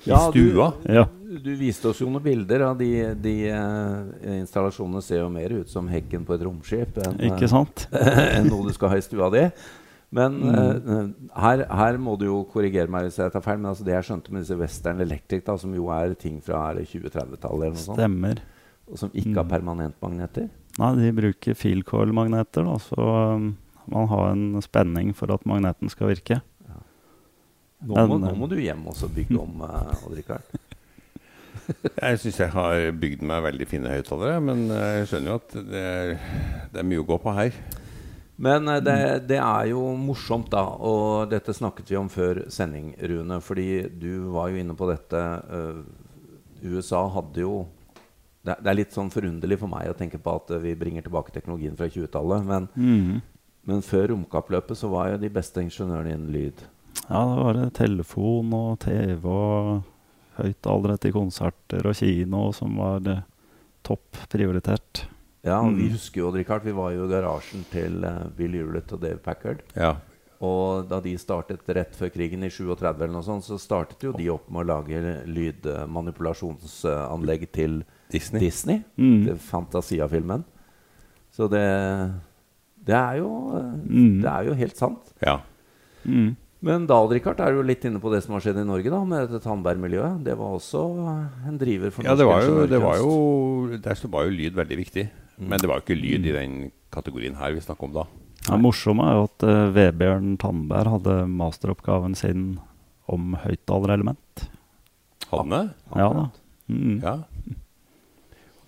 I 0.03 0.17
stua? 0.25 0.73
Ja. 0.83 1.05
Du 1.23 1.53
viste 1.55 1.87
oss 1.87 2.01
jo 2.03 2.09
noen 2.11 2.25
bilder 2.25 2.65
av 2.67 2.75
de, 2.81 2.89
de 3.15 3.35
uh, 3.55 4.11
installasjonene 4.41 5.01
ser 5.01 5.23
jo 5.23 5.29
mer 5.31 5.55
ut 5.61 5.71
som 5.71 5.87
hekken 5.87 6.27
på 6.27 6.35
et 6.35 6.43
romskip 6.43 6.99
enn 6.99 7.47
sant? 7.47 7.87
enn 8.35 8.51
noe 8.51 8.67
du 8.67 8.75
skal 8.75 8.91
ha 8.91 8.99
i 8.99 9.05
stua 9.07 9.31
di. 9.31 9.47
Men 10.13 10.35
Mm. 10.43 10.53
uh, 10.53 11.39
her, 11.41 11.63
her 11.73 11.97
må 11.97 12.13
du 12.21 12.25
jo 12.27 12.43
korrigere 12.53 12.91
meg 12.93 13.07
hvis 13.07 13.17
jeg 13.17 13.31
tar 13.33 13.41
feil. 13.41 13.57
Men 13.57 13.71
altså 13.71 13.85
det 13.87 13.95
jeg 13.95 14.05
skjønte 14.09 14.31
med 14.35 14.43
disse 14.45 14.57
Western 14.59 15.01
Electric, 15.01 15.41
da, 15.47 15.55
som 15.57 15.73
jo 15.73 15.87
er 15.95 16.13
ting 16.19 16.35
fra 16.45 16.67
20-30-tallet 16.77 17.41
eller 17.47 17.73
noe 17.73 17.81
sånt, 17.81 17.97
Stemmer. 17.97 18.41
og 18.91 18.99
som 19.01 19.09
ikke 19.13 19.33
har 19.39 19.47
Mm. 19.47 19.53
permanentmagneter 19.55 20.49
Nei, 20.79 20.91
de 20.97 21.11
bruker 21.13 21.53
filcoil-magneter, 21.57 22.65
da, 22.65 22.77
så 22.81 23.07
um, 23.35 23.51
man 23.89 24.07
har 24.09 24.31
en 24.31 24.61
spenning 24.65 25.11
for 25.15 25.29
at 25.33 25.43
magneten 25.45 25.89
skal 25.89 26.07
virke. 26.09 26.39
nå, 27.83 27.93
må, 28.07 28.17
Men, 28.19 28.21
nå 28.29 28.35
må 28.39 28.47
du 28.49 28.55
hjem 28.57 28.85
og 28.87 28.95
bygge 29.13 29.37
om, 29.41 29.61
uh, 29.61 29.91
Odd 30.07 30.15
Rikard. 30.17 30.41
Jeg 32.01 32.17
syns 32.19 32.37
jeg 32.41 32.49
har 32.51 32.91
bygd 32.99 33.21
meg 33.23 33.43
veldig 33.45 33.67
fine 33.69 33.87
høyttalere, 33.93 34.39
men 34.43 34.65
jeg 34.67 35.05
skjønner 35.07 35.29
jo 35.31 35.35
at 35.37 35.53
det 35.69 35.83
er, 35.83 36.09
det 36.73 36.81
er 36.81 36.87
mye 36.89 36.99
å 37.03 37.05
gå 37.07 37.17
på 37.23 37.33
her. 37.37 37.53
Men 38.35 38.67
eh, 38.67 38.81
det, 38.81 39.19
det, 39.29 39.37
er 39.37 39.69
jo 39.71 39.83
morsomt, 39.99 40.49
da. 40.53 40.63
Og 40.81 41.29
dette 41.31 41.53
snakket 41.55 41.91
vi 41.91 41.99
om 41.99 42.09
før 42.11 42.45
sending, 42.53 42.93
Rune. 42.99 43.39
Fordi 43.43 43.85
du 43.89 44.33
var 44.33 44.49
jo 44.51 44.61
inne 44.61 44.75
på 44.77 44.89
dette. 44.89 45.21
Uh, 45.49 45.83
USA 46.63 47.05
hadde 47.17 47.43
jo 47.43 47.63
det, 48.43 48.57
er 48.59 48.75
litt 48.75 48.95
sånn 48.95 49.11
forunderlig 49.11 49.59
for 49.61 49.71
meg 49.71 49.87
å 49.91 49.95
tenke 49.95 50.19
på 50.19 50.33
at 50.35 50.51
vi 50.63 50.73
bringer 50.79 51.05
tilbake 51.05 51.31
teknologien 51.35 51.77
fra 51.79 51.87
20-tallet. 51.87 52.47
Men, 52.47 52.67
mm. 52.75 53.21
men, 53.69 53.83
før 53.85 54.09
romkappløpet 54.11 54.79
så 54.79 54.91
var 54.91 55.13
jo 55.13 55.21
de 55.21 55.31
beste 55.31 55.63
ingeniørene 55.63 56.15
innen 56.17 56.33
lyd. 56.33 56.65
Ja, 57.07 57.23
det 57.27 57.39
var 57.39 57.57
det 57.57 57.69
telefon 57.77 58.51
og 58.55 58.77
TV 58.83 59.27
og 59.27 59.89
høyttalere 60.37 60.97
til 61.01 61.13
konserter 61.15 61.87
og 61.87 61.97
kino 61.99 62.47
som 62.55 62.75
var 62.79 63.07
topp 63.85 64.23
prioritert. 64.31 65.05
Ja, 65.43 65.57
mm. 65.59 65.75
vi 65.75 65.89
husker 65.91 66.21
jo, 66.21 66.29
Richard, 66.31 66.63
vi 66.63 66.71
var 66.71 66.93
jo 66.95 67.03
i 67.03 67.09
garasjen 67.11 67.65
til 67.67 67.99
uh, 68.07 68.31
Bill 68.37 68.53
Hewlett 68.55 68.93
og 68.95 69.01
Dave 69.03 69.19
Packard. 69.23 69.59
Ja. 69.75 69.97
Og 70.43 70.85
da 70.87 70.99
de 71.03 71.17
startet 71.19 71.69
rett 71.75 71.95
før 71.95 72.09
krigen 72.11 72.43
i 72.47 72.49
37, 72.51 72.87
eller 72.87 73.07
noe 73.11 73.23
sånt, 73.27 73.43
så 73.47 73.57
startet 73.59 74.03
jo 74.03 74.11
de 74.15 74.29
opp 74.31 74.49
med 74.51 74.61
å 74.63 74.69
lage 74.71 74.99
lydmanipulasjonsanlegg 75.27 77.51
til 77.55 77.83
Disney. 78.11 78.39
Disney 78.43 78.83
mm. 78.95 79.23
til 79.27 79.37
Fantasia-filmen. 79.43 80.43
Så 81.33 81.47
det, 81.51 81.65
det, 82.83 82.95
er 82.95 83.17
jo, 83.19 83.29
mm. 83.83 84.21
det 84.23 84.29
er 84.31 84.43
jo 84.47 84.53
helt 84.59 84.77
sant. 84.79 85.13
Ja. 85.23 85.39
Mm. 86.03 86.35
Men 86.63 86.87
da 86.87 87.07
Richard, 87.09 87.39
er 87.43 87.51
du 87.51 87.63
litt 87.67 87.83
inne 87.87 87.99
på 87.99 88.11
det 88.13 88.21
som 88.23 88.33
har 88.37 88.43
skjedd 88.45 88.59
i 88.61 88.65
Norge 88.67 88.89
da, 88.91 89.03
med 89.07 89.19
dette 89.25 89.43
Tandberg-miljøet. 89.43 90.23
Det 90.23 90.35
var 90.39 90.49
også 90.55 90.79
en 91.49 91.57
driver 91.59 91.89
for 91.91 92.03
ja, 92.07 92.15
det 92.15 92.25
var 92.29 92.43
jo, 92.47 92.53
det 92.71 92.79
var 92.79 92.95
jo, 93.01 93.11
Der 93.83 93.95
var 94.13 94.23
jo 94.29 94.33
lyd 94.37 94.53
veldig 94.55 94.77
viktig. 94.79 95.05
Mm. 95.37 95.47
Men 95.49 95.61
det 95.61 95.69
var 95.69 95.79
jo 95.79 95.85
ikke 95.87 95.99
lyd 95.99 96.29
i 96.29 96.35
den 96.35 96.59
kategorien 96.93 97.37
her 97.39 97.55
vi 97.55 97.63
snakker 97.63 97.89
om 97.89 97.95
da. 97.95 98.05
Det 98.43 98.59
morsomme 98.59 99.05
er 99.07 99.17
jo 99.17 99.27
at 99.29 99.45
uh, 99.47 99.73
Vebjørn 99.73 100.33
Tandberg 100.41 100.97
hadde 100.97 101.17
masteroppgaven 101.31 102.15
sin 102.19 102.47
om 103.11 103.37
høyttalerelement. 103.39 104.47
Hadde 105.29 105.43
han 105.43 105.53
det? 105.53 105.63
Ja 105.95 106.09
da. 106.17 106.25
Mm. 106.71 106.97
ja. 107.03 107.15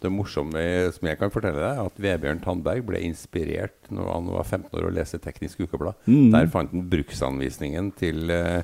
Det 0.05 0.11
morsomme 0.11 0.61
som 0.93 1.07
jeg 1.09 1.17
kan 1.19 1.31
fortelle 1.33 1.59
deg, 1.59 1.79
er 1.79 1.89
at 1.89 2.01
Vebjørn 2.03 2.41
Tandberg 2.43 2.85
ble 2.87 3.01
inspirert 3.07 3.89
når 3.93 4.11
han 4.11 4.27
var 4.35 4.45
15 4.45 4.75
år 4.77 4.89
og 4.89 4.95
leste 4.95 5.19
Teknisk 5.23 5.63
Ukeblad. 5.65 5.97
Mm. 6.05 6.29
Der 6.35 6.51
fant 6.51 6.75
han 6.75 6.85
bruksanvisningen 6.91 7.89
til, 7.97 8.29
eh, 8.29 8.61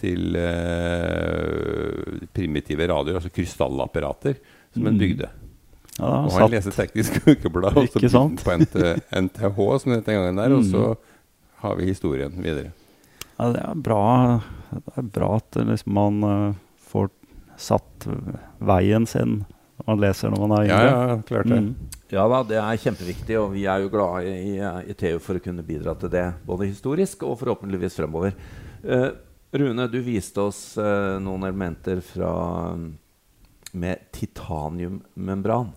til 0.00 0.34
uh, 0.40 2.24
primitive 2.34 2.88
radioer, 2.90 3.20
altså 3.20 3.32
krystallapparater, 3.34 4.40
som 4.74 4.88
han 4.88 4.96
en 4.96 5.02
bygde. 5.04 5.30
Ja, 5.98 6.12
og 6.24 6.32
han 6.34 6.50
leste 6.50 6.72
Teknisk 6.74 7.20
Ukeblad 7.30 7.76
og 7.78 7.90
så 7.92 8.02
begynte 8.02 8.42
på 8.42 8.56
NTH, 9.20 9.58
som 9.78 9.92
det 9.92 10.00
het 10.00 10.08
den 10.10 10.18
gangen 10.18 10.40
der, 10.42 10.54
og 10.56 10.64
så 10.66 10.86
mm. 10.90 11.18
har 11.62 11.76
vi 11.78 11.90
historien 11.90 12.34
videre. 12.42 12.72
Ja, 13.36 13.50
det 13.54 13.62
er 13.62 13.82
bra, 13.86 14.06
det 14.74 14.96
er 14.98 15.10
bra 15.18 15.30
at 15.38 15.58
liksom, 15.60 15.94
man 15.94 16.24
uh, 16.26 16.78
får 16.90 17.12
satt 17.60 18.08
veien 18.58 19.06
sin 19.06 19.44
når 19.74 19.88
man 19.88 20.00
leser 20.02 20.30
når 20.30 20.42
man 20.42 20.54
er 20.54 20.66
yngre. 20.68 20.80
Ja, 20.86 21.06
ja, 21.10 21.18
klart 21.28 21.50
det. 21.50 21.60
Mm. 21.60 22.00
Ja 22.14 22.24
da, 22.30 22.40
det 22.46 22.58
er 22.60 22.82
kjempeviktig, 22.82 23.36
og 23.40 23.54
vi 23.56 23.64
er 23.66 23.82
jo 23.82 23.90
glade 23.92 24.30
i, 24.30 24.56
i 24.62 24.94
TU 24.98 25.18
for 25.22 25.38
å 25.38 25.42
kunne 25.42 25.64
bidra 25.66 25.96
til 25.98 26.12
det. 26.12 26.26
Både 26.46 26.68
historisk 26.70 27.24
og 27.26 27.40
forhåpentligvis 27.40 27.98
fremover. 27.98 28.36
Uh, 28.86 29.10
Rune, 29.54 29.86
du 29.90 29.98
viste 30.02 30.42
oss 30.42 30.60
uh, 30.78 31.16
noen 31.22 31.46
elementer 31.46 32.00
fra, 32.04 32.32
med 33.74 34.06
titaniummembran. 34.14 35.72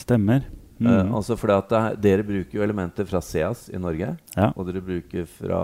Stemmer. 0.00 0.46
Mm. 0.80 0.88
Uh, 0.88 1.16
altså 1.18 1.36
fordi 1.36 1.56
at 1.60 1.72
det, 1.72 1.80
Dere 2.06 2.24
bruker 2.24 2.56
jo 2.56 2.64
elementer 2.64 3.08
fra 3.08 3.20
SEAS 3.24 3.66
i 3.68 3.80
Norge, 3.80 4.14
ja. 4.36 4.46
og 4.54 4.64
dere 4.68 4.80
bruker 4.84 5.26
fra 5.28 5.58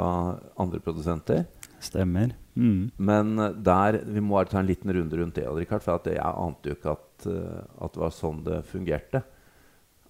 andre 0.60 0.80
produsenter. 0.84 1.46
Stemmer. 1.80 2.34
Mm. 2.56 2.90
Men 2.96 3.36
der, 3.64 4.00
vi 4.04 4.20
må 4.24 4.42
ta 4.48 4.60
en 4.60 4.68
liten 4.68 4.92
runde 4.92 5.16
rundt 5.20 5.38
det. 5.38 5.46
Richard, 5.48 5.84
for 5.84 6.08
jeg 6.08 6.20
ante 6.20 6.70
jo 6.70 6.76
ikke 6.76 6.92
at, 6.96 7.08
uh, 7.28 7.64
at, 7.80 7.96
det 7.96 8.04
var 8.04 8.14
sånn 8.16 8.44
det 8.46 8.60
fungerte. 8.68 9.22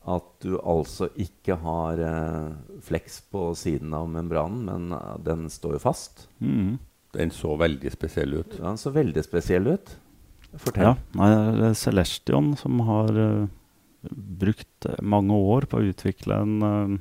At 0.06 0.26
du 0.42 0.56
altså 0.61 1.09
ikke 1.18 1.56
har 1.62 2.02
uh, 2.02 2.78
flex 2.87 3.21
på 3.30 3.49
siden 3.59 3.95
av 3.99 4.09
membranen, 4.11 4.66
men 4.66 4.95
uh, 4.95 5.16
den 5.23 5.47
står 5.50 5.78
jo 5.78 5.85
fast. 5.87 6.26
Mm. 6.38 6.76
Den 7.16 7.33
så 7.35 7.54
veldig 7.59 7.90
spesiell 7.95 8.35
ut. 8.40 8.59
Ja, 8.59 8.68
den 8.68 8.83
så 8.83 8.92
veldig 8.95 9.23
spesiell 9.26 9.71
ut. 9.71 9.95
Fortell. 10.56 10.92
Ja, 10.92 10.92
nei, 11.18 11.30
det 11.59 11.71
er 11.71 11.78
Celestion 11.78 12.54
som 12.59 12.78
har 12.87 13.18
brukt 14.10 14.88
mange 15.02 15.34
år 15.34 15.68
på 15.70 15.80
å 15.80 15.90
utvikle 15.92 16.40
en 16.42 17.00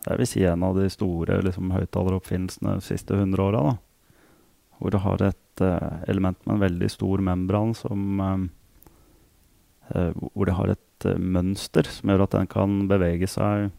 jeg 0.00 0.16
vil 0.16 0.28
si 0.28 0.44
en 0.48 0.62
av 0.64 0.78
de 0.78 0.86
store 0.88 1.42
liksom, 1.44 1.74
høyttaleroppfinnelsene 1.74 2.78
de 2.78 2.84
siste 2.86 3.18
100 3.18 3.42
åra 3.44 3.64
hvor 4.80 4.94
det 4.94 5.02
har 5.04 5.22
et 5.26 5.62
uh, 5.64 6.00
element 6.08 6.38
med 6.46 6.56
en 6.56 6.62
veldig 6.62 6.88
stor 6.88 7.20
membran 7.20 7.74
som 7.76 8.20
uh, 8.20 10.12
Hvor 10.16 10.46
det 10.46 10.54
har 10.56 10.72
et 10.72 11.06
mønster 11.18 11.88
som 11.90 12.12
gjør 12.12 12.24
at 12.24 12.36
den 12.36 12.48
kan 12.48 12.86
bevege 12.88 13.26
seg 13.28 13.70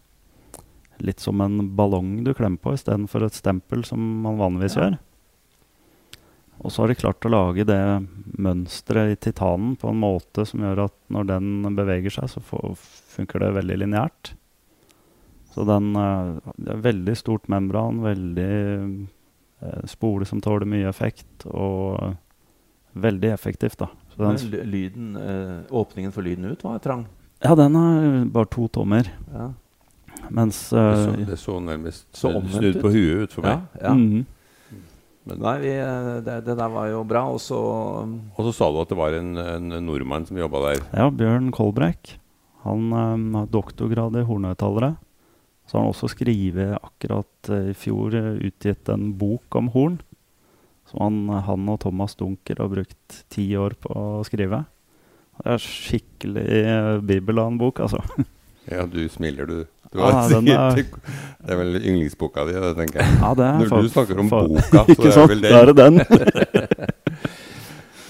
litt 1.02 1.22
som 1.24 1.42
en 1.42 1.72
ballong 1.78 2.20
du 2.26 2.34
klemmer 2.38 2.60
på, 2.62 2.74
istedenfor 2.76 3.26
et 3.26 3.38
stempel 3.38 3.86
som 3.88 4.02
man 4.26 4.38
vanligvis 4.38 4.76
ja. 4.76 4.84
gjør. 4.84 4.98
Og 6.62 6.72
så 6.72 6.84
har 6.84 6.92
de 6.92 7.00
klart 7.00 7.26
å 7.26 7.32
lage 7.32 7.66
det 7.66 7.82
mønsteret 8.38 9.16
i 9.16 9.20
titanen 9.30 9.74
på 9.82 9.90
en 9.90 10.02
måte 10.02 10.46
som 10.46 10.62
gjør 10.62 10.86
at 10.86 10.98
når 11.14 11.32
den 11.32 11.78
beveger 11.78 12.14
seg, 12.14 12.30
så 12.30 12.44
funker 13.16 13.42
det 13.42 13.56
veldig 13.58 13.80
lineært. 13.82 14.36
Så 15.52 15.66
den 15.68 15.90
det 15.96 16.70
er 16.72 16.86
veldig 16.86 17.16
stort 17.20 17.50
membran, 17.52 18.04
veldig 18.06 18.52
Eh, 19.62 19.86
spole 19.86 20.26
som 20.26 20.42
tåler 20.42 20.66
mye 20.66 20.90
effekt, 20.90 21.46
og 21.46 22.16
veldig 22.98 23.30
effektivt, 23.30 23.78
da. 23.78 23.90
Men 24.18 24.38
lyden, 24.66 25.16
eh, 25.16 25.60
åpningen 25.70 26.12
for 26.12 26.22
lyden 26.22 26.46
ut 26.46 26.64
var 26.64 26.80
trang? 26.80 27.06
Ja, 27.40 27.56
den 27.56 27.76
er 27.76 28.26
bare 28.26 28.46
to 28.46 28.68
tommer. 28.68 29.12
Ja. 29.34 29.54
Mens 30.30 30.70
det, 30.70 30.82
så, 31.06 31.26
det, 31.28 31.38
så, 31.38 31.60
nærmest 31.60 32.06
snudd 32.14 32.82
på 32.82 32.90
huet 32.90 33.24
ut 33.24 33.34
for 33.34 33.46
meg. 33.46 33.62
Ja, 33.74 33.82
ja. 33.82 33.94
Mm 33.94 34.12
-hmm. 34.12 34.26
Men 35.30 35.38
nei, 35.44 35.56
vi, 35.62 35.72
det, 36.26 36.40
det, 36.48 36.56
der 36.58 36.72
var 36.74 36.88
jo 36.90 37.04
bra. 37.06 37.28
Og 37.30 37.42
så 37.44 37.60
Og 37.60 38.42
så 38.48 38.54
sa 38.58 38.72
du 38.72 38.82
at 38.82 38.90
det 38.90 38.98
var 38.98 39.18
en, 39.18 39.36
en 39.38 39.78
nordmann 39.86 40.26
som 40.26 40.40
jobba 40.40 40.64
der? 40.70 40.84
Ja, 40.98 41.12
Bjørn 41.14 41.52
Kolbrekk. 41.54 42.16
Han 42.66 42.92
um, 42.94 43.28
har 43.38 43.50
doktorgrad 43.54 44.18
i 44.18 44.26
hornhøyttalere. 44.26 44.96
Så 45.66 45.78
har 45.78 45.86
han 45.86 45.94
også 45.94 46.12
skrevet 46.14 46.76
akkurat 46.78 47.50
uh, 47.54 47.70
i 47.72 47.78
fjor 47.78 48.18
uh, 48.18 48.42
utgitt 48.42 48.90
en 48.94 49.12
bok 49.18 49.58
om 49.58 49.72
horn. 49.74 50.00
Som 50.90 51.06
han, 51.06 51.44
han, 51.48 51.70
og 51.72 51.82
Thomas 51.86 52.18
Dunker 52.20 52.62
har 52.62 52.70
brukt 52.72 53.22
ti 53.34 53.48
år 53.58 53.78
på 53.82 53.94
å 53.94 54.22
skrive. 54.28 54.66
Det 55.42 55.56
er 55.56 55.64
skikkelig 55.64 56.46
uh, 56.66 56.98
bibel 57.06 57.42
av 57.42 57.54
en 57.54 57.62
bok, 57.62 57.82
altså. 57.86 58.02
ja, 58.74 58.86
du 58.90 59.02
smiler, 59.10 59.50
du. 59.50 59.81
Du 59.92 60.00
ah, 60.00 60.24
er, 60.32 60.78
det 60.80 61.52
er 61.52 61.58
vel 61.60 61.76
yndlingsboka 61.82 62.46
di, 62.48 62.56
det 62.56 62.72
tenker 62.78 63.02
jeg. 63.02 63.18
Ja, 63.20 63.34
det 63.36 63.48
er 63.50 63.72
Når 63.74 63.88
du 63.88 63.92
snakker 63.92 64.22
om 64.24 64.32
boka, 64.32 64.86
så 65.12 65.26
er 65.26 65.34
det 65.34 65.34
vel 65.34 65.42
den. 65.44 65.52
Ikke 65.52 65.52
sant, 65.52 65.52
da 65.52 65.60
er 65.60 65.72
det 65.72 65.78
den. 65.82 66.88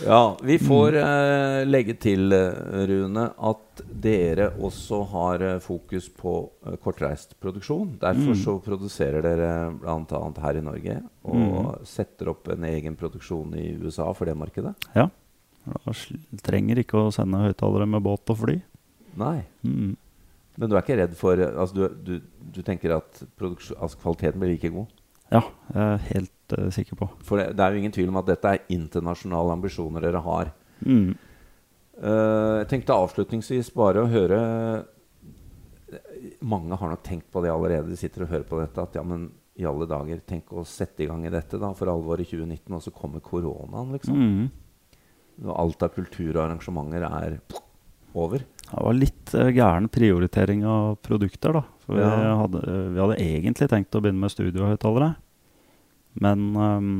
Ja, 0.05 0.37
vi 0.41 0.57
får 0.59 0.95
uh, 0.95 1.67
legge 1.67 1.93
til, 2.01 2.33
uh, 2.33 2.85
Rune, 2.89 3.27
at 3.37 3.81
dere 4.03 4.47
også 4.57 5.01
har 5.11 5.43
uh, 5.45 5.59
fokus 5.61 6.07
på 6.09 6.33
kortreist 6.81 7.35
produksjon. 7.39 7.95
Derfor 8.01 8.33
mm. 8.33 8.39
så 8.41 8.57
produserer 8.65 9.21
dere 9.25 9.51
bl.a. 9.77 10.21
her 10.41 10.57
i 10.57 10.65
Norge 10.65 10.97
og 11.21 11.37
mm. 11.37 11.69
setter 11.85 12.31
opp 12.33 12.49
en 12.53 12.65
egen 12.71 12.97
produksjon 12.97 13.53
i 13.61 13.67
USA 13.81 14.09
for 14.17 14.29
det 14.29 14.37
markedet. 14.39 14.73
Ja. 14.97 15.07
Da 15.69 15.93
trenger 16.41 16.81
ikke 16.81 17.05
å 17.05 17.13
sende 17.13 17.43
høyttalere 17.45 17.85
med 17.89 18.01
båt 18.05 18.33
og 18.33 18.41
fly. 18.41 18.57
Nei. 19.21 19.37
Mm. 19.61 19.93
Men 20.61 20.69
du 20.69 20.75
er 20.77 20.83
ikke 20.83 20.99
redd 20.99 21.13
for 21.17 21.41
altså 21.41 21.73
du, 21.73 21.85
du, 22.05 22.43
du 22.53 22.61
tenker 22.61 22.93
at 22.99 23.23
altså 23.41 23.97
kvaliteten 23.97 24.41
blir 24.41 24.53
like 24.53 24.69
god? 24.69 24.91
Ja, 25.31 25.41
jeg 25.71 25.81
er 25.81 26.07
helt 26.11 26.55
uh, 26.59 26.69
sikker 26.75 26.99
på. 26.99 27.07
For 27.25 27.39
det, 27.39 27.55
det, 27.55 27.65
er 27.65 27.73
jo 27.73 27.81
ingen 27.81 27.93
tvil 27.95 28.11
om 28.11 28.19
at 28.19 28.29
dette 28.29 28.51
er 28.51 28.65
internasjonale 28.75 29.55
ambisjoner 29.55 30.03
dere 30.03 30.21
har. 30.25 30.51
Mm. 30.83 31.13
Uh, 31.97 32.61
jeg 32.61 32.69
tenkte 32.73 32.97
avslutningsvis 32.97 33.69
bare 33.77 34.01
å 34.01 34.09
høre 34.09 34.39
Mange 36.45 36.77
har 36.79 36.91
nok 36.93 37.01
tenkt 37.03 37.27
på 37.33 37.41
det 37.43 37.49
allerede. 37.51 37.89
De 37.91 37.97
sitter 37.99 38.23
og 38.23 38.29
hører 38.31 38.45
på 38.47 38.59
dette. 38.61 38.83
At 38.83 38.93
ja, 38.95 39.01
men 39.03 39.25
i 39.59 39.65
alle 39.67 39.87
dager, 39.89 40.21
tenk 40.27 40.53
å 40.55 40.63
sette 40.67 41.03
i 41.03 41.07
gang 41.09 41.25
i 41.27 41.33
dette 41.33 41.59
da, 41.59 41.71
for 41.75 41.91
alvor 41.91 42.21
i 42.21 42.27
2019, 42.27 42.75
og 42.77 42.83
så 42.85 42.93
kommer 42.95 43.23
koronaen, 43.25 43.91
liksom. 43.97 44.21
Mm. 44.21 45.49
Alt 45.51 45.83
av 45.83 45.91
kultur 45.95 46.29
og 46.35 46.43
arrangementer 46.45 47.03
er 47.07 47.35
over. 48.13 48.45
Det 48.65 48.83
var 48.85 48.97
litt 48.97 49.33
uh, 49.35 49.49
gæren 49.51 49.89
prioritering 49.91 50.63
av 50.67 50.95
produkter, 51.03 51.59
da. 51.59 51.63
For 51.85 51.99
ja. 51.99 52.11
vi, 52.11 52.31
hadde, 52.41 52.63
vi, 52.69 53.01
hadde, 53.01 53.19
egentlig 53.23 53.69
tenkt 53.71 53.97
å 53.97 54.03
begynne 54.03 54.23
med 54.23 54.33
studiohøyttalere. 54.33 55.13
Men 56.21 56.47
um, 56.55 56.95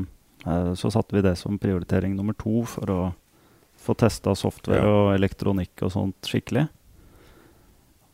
så 0.76 0.90
satte 0.90 1.14
vi 1.14 1.22
det 1.22 1.36
som 1.38 1.58
prioritering 1.60 2.16
nummer 2.16 2.34
to 2.34 2.64
for 2.66 2.90
å 2.90 3.00
få 3.82 3.94
testa 3.94 4.34
software 4.34 4.82
Ja. 4.82 4.94
og 4.94 5.14
elektronikk 5.14 5.82
og 5.82 5.92
sånt 5.94 6.28
skikkelig. 6.28 6.68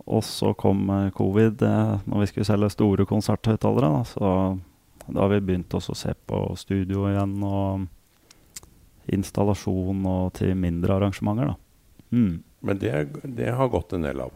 Og 0.09 0.25
så 0.25 0.55
kom 0.57 0.88
eh, 0.90 1.11
covid 1.12 1.62
eh, 1.62 1.95
når 2.09 2.23
vi 2.23 2.28
skulle 2.31 2.49
selge 2.49 2.71
store 2.73 3.05
konserthøyttalere. 3.09 3.90
Da, 3.93 4.05
så 4.09 5.09
da 5.09 5.21
har 5.21 5.33
vi 5.35 5.45
begynt 5.45 5.75
også 5.76 5.93
å 5.93 6.00
se 6.00 6.14
på 6.28 6.40
studio 6.57 7.05
igjen 7.11 7.37
og 7.45 7.87
installasjon 9.12 10.07
og 10.09 10.33
til 10.37 10.57
mindre 10.57 10.97
arrangementer. 10.97 11.52
Da. 11.52 12.17
Mm. 12.17 12.35
Men 12.61 12.79
det, 12.79 12.93
det 13.23 13.53
har 13.55 13.71
gått 13.73 13.93
en 13.93 14.07
del 14.07 14.21
av. 14.21 14.35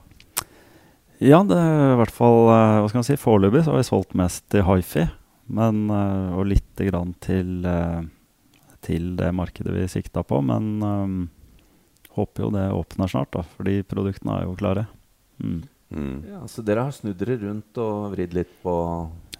Ja, 1.22 1.42
det 1.46 1.58
er 1.58 1.92
i 1.92 1.98
hvert 2.00 2.14
fall 2.14 2.48
eh, 2.50 2.78
Hva 2.82 2.88
skal 2.90 2.98
man 2.98 3.06
si, 3.06 3.18
Foreløpig 3.20 3.62
så 3.62 3.74
har 3.74 3.82
vi 3.82 3.86
solgt 3.86 4.16
mest 4.18 4.46
til 4.50 4.64
hifi. 4.66 5.06
Men, 5.52 5.84
eh, 5.90 6.34
og 6.38 6.48
lite 6.50 6.88
grann 6.88 7.14
til, 7.22 7.60
eh, 7.66 8.00
til 8.82 9.12
det 9.18 9.30
markedet 9.36 9.74
vi 9.76 9.88
sikta 9.90 10.24
på. 10.26 10.40
Men 10.42 10.72
um, 10.82 11.18
håper 12.16 12.46
jo 12.46 12.50
det 12.54 12.66
åpner 12.74 13.10
snart, 13.10 13.32
da, 13.36 13.44
fordi 13.56 13.82
produktene 13.86 14.40
er 14.40 14.48
jo 14.48 14.56
klare. 14.58 14.86
Mm. 15.42 15.60
Mm. 15.92 16.16
Ja, 16.30 16.40
så 16.48 16.64
dere 16.64 16.86
har 16.88 16.96
snudd 16.96 17.20
dere 17.20 17.36
rundt 17.42 17.78
og 17.82 18.14
vridd 18.14 18.34
litt 18.34 18.52
på 18.64 18.74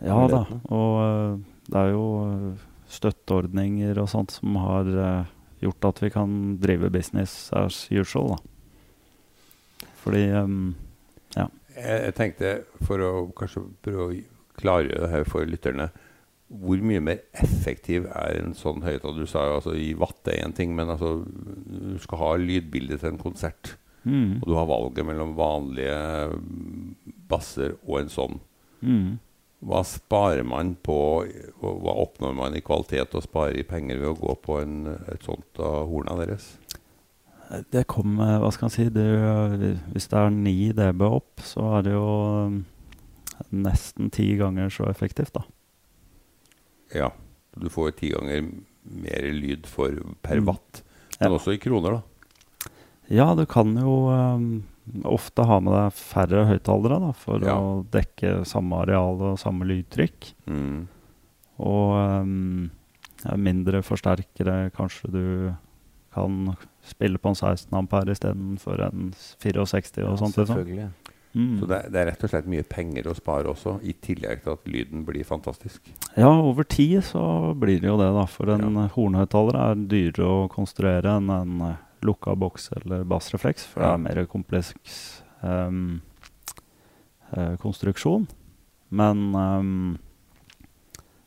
Ja 0.03 0.19
da. 0.29 0.45
Og 0.69 0.99
uh, 1.01 1.41
det 1.71 1.81
er 1.81 1.95
jo 1.95 2.07
støtteordninger 2.93 3.97
og 4.03 4.11
sånt 4.13 4.35
som 4.35 4.59
har 4.61 4.91
uh, 4.93 5.31
gjort 5.65 5.93
at 5.93 6.03
vi 6.03 6.11
kan 6.13 6.39
drive 6.61 6.91
business 6.93 7.47
as 7.57 7.87
usual, 7.91 8.35
da. 8.37 8.52
Fordi 10.03 10.23
eh, 10.29 10.47
Jeg, 11.39 11.99
jeg 12.05 12.15
tenkte, 12.19 12.49
for 12.85 13.01
å 13.01 13.11
kanskje 13.39 13.63
prøve 13.85 14.07
å 14.09 14.17
klargjøre 14.61 15.07
det 15.07 15.13
her 15.15 15.23
for 15.25 15.49
lytterne 15.49 15.87
Hvor 16.53 16.83
mye 16.85 17.01
mer 17.01 17.23
effektiv 17.41 18.05
er 18.13 18.43
en 18.43 18.53
sånn 18.59 18.83
høyttaler? 18.85 19.23
Du 19.25 19.31
sa 19.31 19.47
jo 19.49 19.55
altså 19.61 19.73
i 19.79 19.95
watt 19.97 20.29
er 20.29 20.43
én 20.45 20.53
ting, 20.53 20.75
men 20.77 20.91
altså 20.93 21.23
du 21.25 21.97
skal 22.03 22.21
ha 22.21 22.33
lydbilde 22.37 22.99
til 23.01 23.15
en 23.15 23.23
konsert. 23.23 23.77
mm, 24.05 24.43
Og 24.43 24.51
du 24.51 24.55
har 24.59 24.69
valget 24.69 25.07
mellom 25.09 25.33
vanlige 25.39 25.97
basser 27.33 27.79
og 27.87 28.03
en 28.03 28.13
sånn. 28.13 28.41
mm. 28.83 29.13
Hva 29.63 29.85
sparer 29.87 30.43
man 30.43 30.73
på 30.83 30.97
Hva 31.63 31.93
oppnår 32.03 32.33
man 32.35 32.57
i 32.59 32.63
kvalitet 32.67 33.15
og 33.15 33.23
sparer 33.23 33.61
i 33.61 33.63
penger 33.69 34.01
ved 34.03 34.09
å 34.11 34.19
gå 34.19 34.35
på 34.43 34.57
en, 34.59 34.81
et 35.07 35.23
sånt 35.23 35.61
av 35.63 35.87
horna 35.89 36.17
deres? 36.19 36.57
Det 37.73 37.83
kommer 37.91 38.39
Hva 38.41 38.51
skal 38.55 38.67
man 38.69 38.73
si 38.75 38.85
det, 38.89 39.07
Hvis 39.93 40.07
det 40.09 40.19
er 40.19 40.31
9 40.33 40.73
dB 40.79 41.03
opp, 41.09 41.43
så 41.45 41.67
er 41.79 41.83
det 41.89 41.93
jo 41.93 42.07
um, 42.47 42.61
nesten 43.53 44.11
ti 44.15 44.31
ganger 44.39 44.71
så 44.73 44.87
effektivt, 44.89 45.33
da. 45.35 45.43
Ja, 46.95 47.11
du 47.59 47.69
får 47.73 47.97
ti 47.99 48.11
ganger 48.15 48.47
mer 48.85 49.27
lyd 49.37 49.67
for, 49.69 49.93
per 50.23 50.41
Mm. 50.41 50.47
watt. 50.47 50.83
Men 51.21 51.31
Ja. 51.33 51.37
også 51.39 51.53
i 51.55 51.59
kroner, 51.59 51.99
da. 52.01 52.71
Ja, 53.11 53.35
du 53.35 53.45
kan 53.47 53.75
jo 53.77 54.09
um, 54.09 54.65
ofte 55.05 55.45
ha 55.45 55.61
med 55.61 55.73
deg 55.75 55.93
færre 55.93 56.47
høyttalere 56.49 57.01
da, 57.01 57.13
for 57.13 57.39
Ja. 57.45 57.57
å 57.59 57.85
dekke 57.91 58.45
samme 58.47 58.81
areal 58.83 59.21
og 59.21 59.39
samme 59.39 59.65
lydtrykk. 59.69 60.33
Mm. 60.47 60.89
Og 61.59 62.23
um, 62.23 62.71
mindre 63.37 63.83
forsterkere. 63.83 64.71
Kanskje 64.73 65.11
du 65.13 65.55
kan 66.15 66.57
spille 66.85 67.19
på 67.19 67.29
en 67.33 67.35
16 67.39 67.73
ampere 67.79 68.13
istedenfor 68.13 68.81
en 68.89 69.13
64 69.43 70.05
og 70.11 70.19
sånt. 70.21 70.37
Liksom. 70.37 70.57
Selvfølgelig. 70.57 70.91
Mm. 71.33 71.53
Så 71.61 71.67
det, 71.71 71.77
er- 71.79 71.89
det 71.95 72.01
er 72.03 72.07
rett 72.11 72.25
og 72.27 72.31
slett 72.31 72.49
mye 72.53 72.63
penger 72.69 73.07
å 73.09 73.15
spare 73.17 73.49
også, 73.49 73.79
i 73.89 73.95
tillegg 74.05 74.43
til 74.45 74.53
at 74.53 74.67
lyden 74.69 75.05
blir 75.09 75.25
fantastisk. 75.25 75.81
Ja, 76.19 76.29
over 76.29 76.65
tid 76.69 76.99
så 77.09 77.23
blir 77.57 77.81
det 77.81 77.89
jo 77.89 77.97
det, 77.97 78.11
da. 78.13 78.27
For 78.29 78.51
en 78.53 78.67
Ja. 78.67 78.83
ja. 78.83 78.89
hornhøyttaler 78.97 79.57
er 79.63 79.75
dyrere 79.89 80.29
å 80.29 80.49
konstruere 80.53 81.17
enn 81.17 81.31
en 81.33 81.61
eh, 81.71 81.77
lukka 82.05 82.35
boks 82.37 82.69
eller 82.77 83.05
bassrefleks, 83.09 83.65
for 83.65 83.81
Ja. 83.81 83.97
det 83.97 84.11
er 84.11 84.15
mer 84.17 84.27
kompleks 84.27 85.23
um, 85.43 86.03
konstruksjon. 87.63 88.27
Men 88.91 89.35
um, 89.35 89.99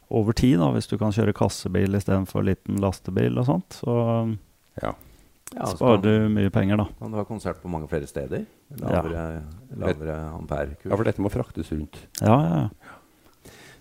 over 0.10 0.34
tid, 0.38 0.60
da, 0.62 0.69
hvis 0.76 0.88
du 0.91 0.98
kan 1.02 1.12
kjøre 1.15 1.34
kassebil 1.34 1.98
istedenfor 1.98 2.45
liten 2.45 2.78
lastebil 2.84 3.39
og 3.41 3.48
sånt, 3.50 3.80
så 3.82 3.95
Ja. 4.84 4.94
Ja, 5.56 5.68
så 5.70 5.78
sparer 5.78 6.02
du 6.02 6.30
mye 6.34 6.50
penger, 6.52 6.78
da. 6.82 6.86
kan 7.00 7.12
du 7.14 7.18
ha 7.20 7.24
konsert 7.24 7.62
på 7.62 7.70
mange 7.72 7.88
flere 7.88 8.08
steder. 8.10 8.46
Ja. 8.80 8.90
Lavere, 8.98 9.44
lavere 9.78 10.16
amperekurs. 10.34 10.90
ja, 10.90 10.96
for 10.98 11.04
dette 11.08 11.22
må 11.22 11.30
fraktes 11.32 11.70
rundt. 11.72 12.00
Ja, 12.20 12.36
ja, 12.42 12.58
ja. 12.66 12.92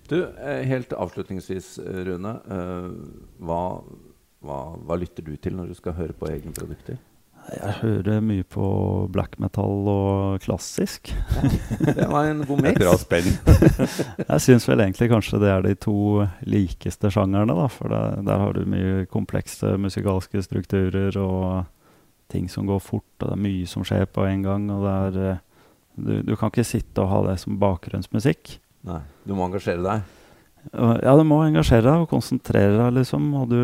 Du, 0.06 0.18
eh, 0.22 0.60
helt 0.68 0.92
avslutningsvis, 0.92 1.78
eh, 1.80 2.04
Rune. 2.04 2.34
eh, 2.46 2.90
Hva, 3.40 3.60
hva, 4.44 4.58
hva 4.76 4.98
lytter 5.00 5.24
du 5.24 5.34
til 5.40 5.56
når 5.56 5.68
du 5.72 5.74
skal 5.74 5.96
høre 5.96 6.12
på 6.12 6.28
egne 6.28 6.52
produkter? 6.52 6.98
Jeg 7.52 7.74
hører 7.82 8.22
mye 8.24 8.44
på 8.48 8.66
black 9.12 9.36
metal 9.42 9.88
og 9.90 10.40
klassisk. 10.44 11.10
Det 11.84 12.06
var 12.08 12.30
en 12.30 12.40
god 12.48 12.62
mix. 12.64 12.78
bra 12.80 12.94
spenn. 12.98 13.28
Jeg 14.24 14.40
syns 14.46 14.66
vel 14.68 14.80
egentlig 14.80 15.10
kanskje 15.12 15.40
det 15.42 15.50
er 15.52 15.66
de 15.66 15.74
to 15.76 15.96
likeste 16.48 17.10
sjangerne, 17.12 17.52
da. 17.58 17.66
For 17.70 17.92
det, 17.92 18.02
der 18.26 18.40
har 18.40 18.56
du 18.56 18.64
mye 18.68 19.04
komplekse 19.12 19.74
musikalske 19.80 20.42
strukturer 20.46 21.16
og 21.20 21.66
ting 22.32 22.48
som 22.50 22.66
går 22.66 22.80
fort, 22.82 23.06
og 23.20 23.28
det 23.28 23.36
er 23.36 23.44
mye 23.44 23.68
som 23.70 23.84
skjer 23.86 24.08
på 24.10 24.24
en 24.26 24.42
gang. 24.46 24.66
Og 24.72 24.86
det 24.86 24.94
er 24.96 25.20
eh, 25.34 25.42
du, 26.00 26.14
du 26.26 26.34
kan 26.40 26.50
ikke 26.50 26.64
sitte 26.66 27.04
og 27.04 27.12
ha 27.12 27.22
det 27.28 27.38
som 27.44 27.60
bakgrunnsmusikk. 27.60 28.56
Nei, 28.88 29.02
du 29.28 29.36
må 29.36 29.46
engasjere 29.46 29.84
deg. 29.84 30.08
Ja, 30.72 31.12
du 31.18 31.24
må 31.28 31.42
engasjere 31.44 31.84
deg 31.84 32.02
og 32.04 32.10
konsentrere 32.10 32.76
deg, 32.78 32.94
liksom. 33.00 33.26
Og 33.36 33.50
du, 33.52 33.58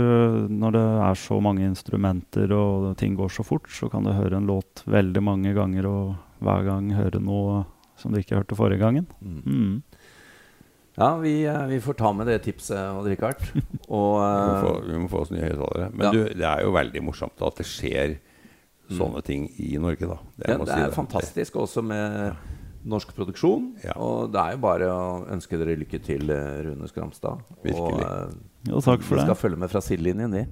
når 0.53 0.75
det 0.77 0.85
er 1.09 1.21
så 1.23 1.41
mange 1.43 1.65
instrumenter 1.67 2.53
og 2.55 2.91
ting 3.01 3.17
går 3.19 3.33
så 3.33 3.45
fort, 3.47 3.71
så 3.73 3.89
kan 3.91 4.05
du 4.05 4.13
høre 4.13 4.37
en 4.37 4.49
låt 4.51 4.85
veldig 4.91 5.23
mange 5.25 5.55
ganger 5.57 5.89
og 5.89 6.15
hver 6.45 6.67
gang 6.69 6.91
høre 6.97 7.23
noe 7.23 7.63
som 8.01 8.13
du 8.13 8.21
ikke 8.21 8.39
hørte 8.39 8.57
forrige 8.59 8.81
gangen. 8.83 9.09
Mm. 9.21 9.41
Mm. 9.45 9.83
Ja, 11.01 11.15
vi, 11.17 11.35
eh, 11.49 11.67
vi 11.71 11.79
får 11.81 11.97
ta 12.01 12.13
med 12.13 12.27
det 12.29 12.41
tipset, 12.45 12.77
Odd 12.77 13.07
Rikard. 13.09 13.41
Og 13.89 14.17
Vi 14.21 14.27
må 14.27 14.55
eh, 14.57 14.65
få, 14.65 14.73
vi 14.89 14.99
må 15.01 15.09
få 15.09 15.23
oss 15.25 15.31
nye 15.33 15.47
høyttalere. 15.47 15.91
Men 15.95 16.07
Ja. 16.07 16.11
du, 16.13 16.25
det 16.37 16.49
er 16.49 16.65
jo 16.67 16.75
veldig 16.77 17.03
morsomt 17.07 17.41
at 17.47 17.61
det 17.63 17.69
skjer 17.69 18.19
sånne 18.91 19.23
ting 19.23 19.47
i 19.63 19.77
Norge, 19.79 20.03
da. 20.11 20.17
Det, 20.35 20.49
ja, 20.51 20.57
det 20.59 20.67
si 20.67 20.81
er 20.83 20.95
fantastisk 20.97 21.57
også 21.63 21.85
med 21.87 22.33
norsk 22.85 23.13
produksjon. 23.17 23.67
Ja. 23.85 23.95
Og 24.01 24.31
det 24.33 24.41
er 24.41 24.57
jo 24.57 24.63
bare 24.65 24.89
å 24.89 25.03
ønske 25.31 25.59
dere 25.61 25.77
lykke 25.81 26.01
til, 26.05 26.31
eh, 26.33 26.63
Rune 26.67 26.89
Skramstad. 26.89 27.43
Virkelig. 27.65 28.01
Og 28.01 28.01
uh, 28.01 28.71
Jo, 28.71 28.81
takk 28.81 29.05
for 29.05 29.17
vi 29.17 29.21
det. 29.21 29.27
skal 29.29 29.41
følge 29.41 29.61
med 29.61 29.73
fra 29.73 29.83
sidelinjen, 29.85 30.33
vi. 30.33 30.47